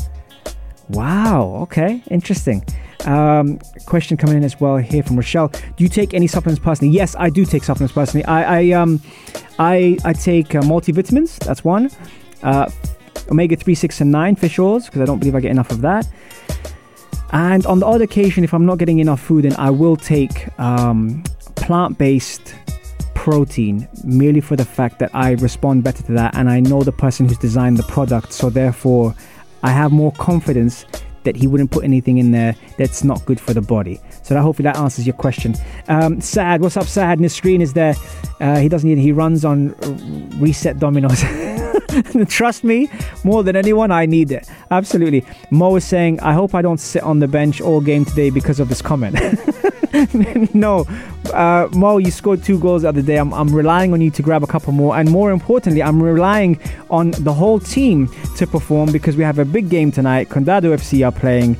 Wow. 0.90 1.58
Okay. 1.62 2.02
Interesting. 2.10 2.64
Um, 3.04 3.58
question 3.86 4.16
coming 4.16 4.36
in 4.36 4.44
as 4.44 4.60
well 4.60 4.76
here 4.76 5.02
from 5.02 5.16
Rochelle. 5.16 5.48
Do 5.48 5.84
you 5.84 5.88
take 5.88 6.14
any 6.14 6.26
supplements 6.26 6.62
personally? 6.62 6.92
Yes, 6.92 7.16
I 7.18 7.30
do 7.30 7.44
take 7.44 7.64
supplements 7.64 7.94
personally. 7.94 8.24
I 8.26 8.60
I 8.60 8.70
um 8.72 9.00
I 9.58 9.98
I 10.04 10.12
take 10.12 10.54
uh, 10.54 10.60
multivitamins. 10.62 11.38
That's 11.38 11.64
one. 11.64 11.90
Uh, 12.42 12.70
omega 13.30 13.56
three, 13.56 13.74
six, 13.74 14.00
and 14.00 14.10
nine 14.10 14.34
fish 14.36 14.58
oils 14.58 14.86
because 14.86 15.00
I 15.00 15.04
don't 15.04 15.18
believe 15.18 15.34
I 15.34 15.40
get 15.40 15.52
enough 15.52 15.70
of 15.70 15.80
that. 15.82 16.08
And 17.32 17.64
on 17.66 17.78
the 17.78 17.86
odd 17.86 18.02
occasion, 18.02 18.42
if 18.42 18.52
I'm 18.52 18.66
not 18.66 18.78
getting 18.78 18.98
enough 18.98 19.20
food, 19.20 19.44
then 19.44 19.54
I 19.56 19.70
will 19.70 19.96
take 19.96 20.48
um, 20.58 21.22
plant-based 21.54 22.56
protein 23.14 23.86
merely 24.02 24.40
for 24.40 24.56
the 24.56 24.64
fact 24.64 24.98
that 24.98 25.10
I 25.14 25.32
respond 25.32 25.84
better 25.84 26.02
to 26.04 26.12
that 26.12 26.34
and 26.34 26.48
I 26.48 26.60
know 26.60 26.82
the 26.82 26.90
person 26.90 27.28
who's 27.28 27.36
designed 27.36 27.76
the 27.76 27.82
product 27.82 28.32
so 28.32 28.48
therefore 28.48 29.14
I 29.62 29.70
have 29.70 29.92
more 29.92 30.12
confidence 30.12 30.84
that 31.24 31.36
he 31.36 31.46
wouldn't 31.46 31.70
put 31.70 31.84
anything 31.84 32.18
in 32.18 32.30
there 32.30 32.56
that's 32.78 33.04
not 33.04 33.24
good 33.26 33.38
for 33.38 33.52
the 33.52 33.60
body. 33.60 34.00
So 34.22 34.34
that 34.34 34.40
hopefully 34.40 34.64
that 34.64 34.76
answers 34.76 35.06
your 35.06 35.14
question. 35.14 35.54
Um, 35.88 36.20
Sad, 36.20 36.62
what's 36.62 36.76
up, 36.76 36.86
Sad? 36.86 37.18
Nisreen 37.18 37.60
is 37.60 37.74
there. 37.74 37.94
Uh, 38.40 38.58
he 38.58 38.68
doesn't 38.68 38.88
need. 38.88 38.98
He 38.98 39.12
runs 39.12 39.44
on 39.44 39.74
reset 40.40 40.78
dominoes. 40.78 41.22
Trust 42.28 42.64
me, 42.64 42.88
more 43.24 43.42
than 43.42 43.56
anyone, 43.56 43.90
I 43.90 44.06
need 44.06 44.32
it. 44.32 44.48
Absolutely. 44.70 45.24
Mo 45.50 45.76
is 45.76 45.84
saying, 45.84 46.20
I 46.20 46.32
hope 46.32 46.54
I 46.54 46.62
don't 46.62 46.78
sit 46.80 47.02
on 47.02 47.18
the 47.18 47.28
bench 47.28 47.60
all 47.60 47.80
game 47.80 48.04
today 48.04 48.30
because 48.30 48.60
of 48.60 48.68
this 48.68 48.82
comment. 48.82 49.16
no, 50.54 50.86
uh, 51.32 51.68
Mo, 51.72 51.98
you 51.98 52.10
scored 52.10 52.42
two 52.42 52.58
goals 52.58 52.82
the 52.82 52.88
other 52.88 53.02
day. 53.02 53.16
I'm, 53.16 53.32
I'm 53.32 53.54
relying 53.54 53.92
on 53.92 54.00
you 54.00 54.10
to 54.12 54.22
grab 54.22 54.42
a 54.42 54.46
couple 54.46 54.72
more. 54.72 54.96
And 54.96 55.10
more 55.10 55.30
importantly, 55.30 55.82
I'm 55.82 56.02
relying 56.02 56.60
on 56.90 57.10
the 57.12 57.32
whole 57.32 57.60
team 57.60 58.08
to 58.36 58.46
perform 58.46 58.92
because 58.92 59.16
we 59.16 59.24
have 59.24 59.38
a 59.38 59.44
big 59.44 59.68
game 59.68 59.92
tonight. 59.92 60.28
Condado 60.28 60.74
FC 60.74 61.06
are 61.06 61.12
playing. 61.12 61.56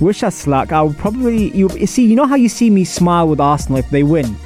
Wish 0.00 0.22
us 0.22 0.46
luck. 0.46 0.72
I'll 0.72 0.94
probably, 0.94 1.56
you 1.56 1.68
see, 1.86 2.04
you 2.04 2.16
know 2.16 2.26
how 2.26 2.36
you 2.36 2.48
see 2.48 2.68
me 2.70 2.84
smile 2.84 3.28
with 3.28 3.40
Arsenal 3.40 3.78
if 3.78 3.88
they 3.90 4.02
win? 4.02 4.36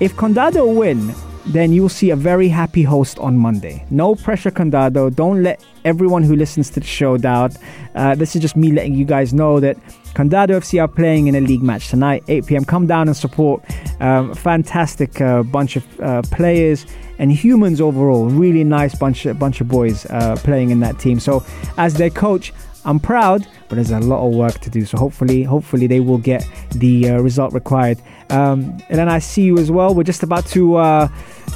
If 0.00 0.14
Condado 0.16 0.74
win, 0.74 1.14
then 1.46 1.72
you'll 1.72 1.88
see 1.88 2.10
a 2.10 2.16
very 2.16 2.48
happy 2.48 2.82
host 2.82 3.18
on 3.18 3.36
Monday. 3.36 3.84
No 3.90 4.14
pressure, 4.14 4.50
Condado. 4.50 5.14
Don't 5.14 5.42
let 5.42 5.64
everyone 5.84 6.22
who 6.22 6.36
listens 6.36 6.70
to 6.70 6.80
the 6.80 6.86
show 6.86 7.16
doubt. 7.16 7.56
Uh, 7.94 8.14
this 8.14 8.36
is 8.36 8.42
just 8.42 8.56
me 8.56 8.72
letting 8.72 8.94
you 8.94 9.04
guys 9.04 9.32
know 9.32 9.60
that 9.60 9.76
Condado 10.14 10.58
FC 10.58 10.80
are 10.80 10.88
playing 10.88 11.28
in 11.28 11.34
a 11.36 11.40
league 11.40 11.62
match 11.62 11.88
tonight, 11.88 12.24
8 12.28 12.46
p.m. 12.46 12.64
Come 12.64 12.86
down 12.86 13.08
and 13.08 13.16
support. 13.16 13.62
Um, 14.00 14.34
fantastic 14.34 15.20
uh, 15.20 15.42
bunch 15.42 15.76
of 15.76 16.00
uh, 16.00 16.22
players 16.22 16.84
and 17.18 17.30
humans 17.30 17.80
overall. 17.80 18.26
Really 18.26 18.64
nice 18.64 18.94
bunch, 18.94 19.26
bunch 19.38 19.60
of 19.60 19.68
boys 19.68 20.06
uh, 20.06 20.36
playing 20.38 20.70
in 20.70 20.80
that 20.80 20.98
team. 20.98 21.20
So, 21.20 21.44
as 21.76 21.94
their 21.94 22.10
coach, 22.10 22.52
I'm 22.84 22.98
proud, 22.98 23.46
but 23.68 23.76
there's 23.76 23.90
a 23.90 24.00
lot 24.00 24.26
of 24.26 24.34
work 24.34 24.58
to 24.60 24.70
do. 24.70 24.84
So 24.84 24.98
hopefully, 24.98 25.42
hopefully 25.42 25.86
they 25.86 26.00
will 26.00 26.18
get 26.18 26.46
the 26.70 27.10
uh, 27.10 27.18
result 27.20 27.52
required. 27.52 28.00
Um, 28.30 28.78
and 28.88 28.98
then 28.98 29.08
I 29.08 29.18
see 29.18 29.42
you 29.42 29.58
as 29.58 29.70
well. 29.70 29.94
We're 29.94 30.02
just 30.04 30.22
about 30.22 30.46
to 30.48 30.76
uh, 30.76 31.08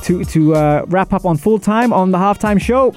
to 0.02 0.24
to 0.24 0.54
uh, 0.54 0.84
wrap 0.88 1.12
up 1.12 1.24
on 1.24 1.37
full 1.37 1.58
time 1.58 1.92
on 1.92 2.10
the 2.10 2.18
halftime 2.18 2.60
show. 2.60 2.94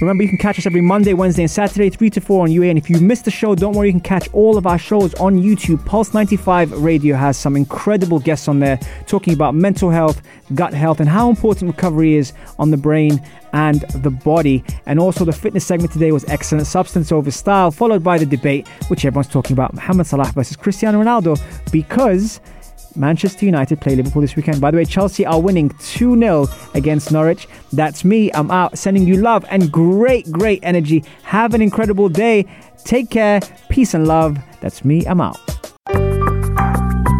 Remember, 0.00 0.22
you 0.22 0.28
can 0.28 0.38
catch 0.38 0.58
us 0.60 0.66
every 0.66 0.80
Monday, 0.80 1.12
Wednesday, 1.12 1.42
and 1.42 1.50
Saturday, 1.50 1.90
3 1.90 2.10
to 2.10 2.20
4 2.20 2.44
on 2.44 2.52
UA. 2.52 2.66
And 2.66 2.78
if 2.78 2.88
you 2.88 3.00
missed 3.00 3.24
the 3.24 3.32
show, 3.32 3.56
don't 3.56 3.74
worry, 3.74 3.88
you 3.88 3.92
can 3.92 4.00
catch 4.00 4.28
all 4.32 4.56
of 4.56 4.64
our 4.64 4.78
shows 4.78 5.12
on 5.14 5.42
YouTube. 5.42 5.84
Pulse 5.84 6.14
95 6.14 6.70
Radio 6.82 7.16
has 7.16 7.36
some 7.36 7.56
incredible 7.56 8.20
guests 8.20 8.46
on 8.46 8.60
there 8.60 8.78
talking 9.06 9.34
about 9.34 9.56
mental 9.56 9.90
health, 9.90 10.22
gut 10.54 10.72
health, 10.72 11.00
and 11.00 11.08
how 11.08 11.28
important 11.28 11.74
recovery 11.74 12.14
is 12.14 12.32
on 12.60 12.70
the 12.70 12.76
brain 12.76 13.20
and 13.52 13.80
the 14.02 14.10
body. 14.10 14.62
And 14.86 15.00
also, 15.00 15.24
the 15.24 15.32
fitness 15.32 15.66
segment 15.66 15.92
today 15.92 16.12
was 16.12 16.24
excellent 16.26 16.68
substance 16.68 17.10
over 17.10 17.32
style, 17.32 17.72
followed 17.72 18.04
by 18.04 18.18
the 18.18 18.26
debate, 18.26 18.68
which 18.86 19.04
everyone's 19.04 19.28
talking 19.28 19.54
about 19.54 19.74
Mohamed 19.74 20.06
Salah 20.06 20.30
versus 20.32 20.56
Cristiano 20.56 21.02
Ronaldo, 21.02 21.40
because 21.72 22.40
Manchester 22.96 23.46
United 23.46 23.80
play 23.80 23.96
Liverpool 23.96 24.22
this 24.22 24.36
weekend. 24.36 24.60
By 24.60 24.70
the 24.70 24.76
way, 24.76 24.84
Chelsea 24.84 25.24
are 25.26 25.40
winning 25.40 25.70
2 25.80 26.18
0 26.18 26.46
against 26.74 27.12
Norwich. 27.12 27.48
That's 27.72 28.04
me. 28.04 28.30
I'm 28.32 28.50
out 28.50 28.78
sending 28.78 29.06
you 29.06 29.16
love 29.16 29.44
and 29.50 29.70
great, 29.70 30.30
great 30.30 30.60
energy. 30.62 31.04
Have 31.22 31.54
an 31.54 31.62
incredible 31.62 32.08
day. 32.08 32.46
Take 32.84 33.10
care. 33.10 33.40
Peace 33.68 33.94
and 33.94 34.06
love. 34.06 34.38
That's 34.60 34.84
me. 34.84 35.06
I'm 35.06 35.20
out. 35.20 35.38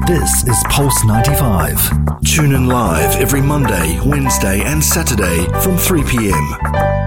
This 0.07 0.49
is 0.49 0.57
Pulse 0.71 1.05
95. 1.05 2.23
Tune 2.25 2.55
in 2.55 2.67
live 2.67 3.21
every 3.21 3.43
Monday, 3.43 4.01
Wednesday, 4.07 4.63
and 4.63 4.83
Saturday 4.83 5.45
from 5.61 5.77
3 5.77 6.03
p.m. 6.05 6.98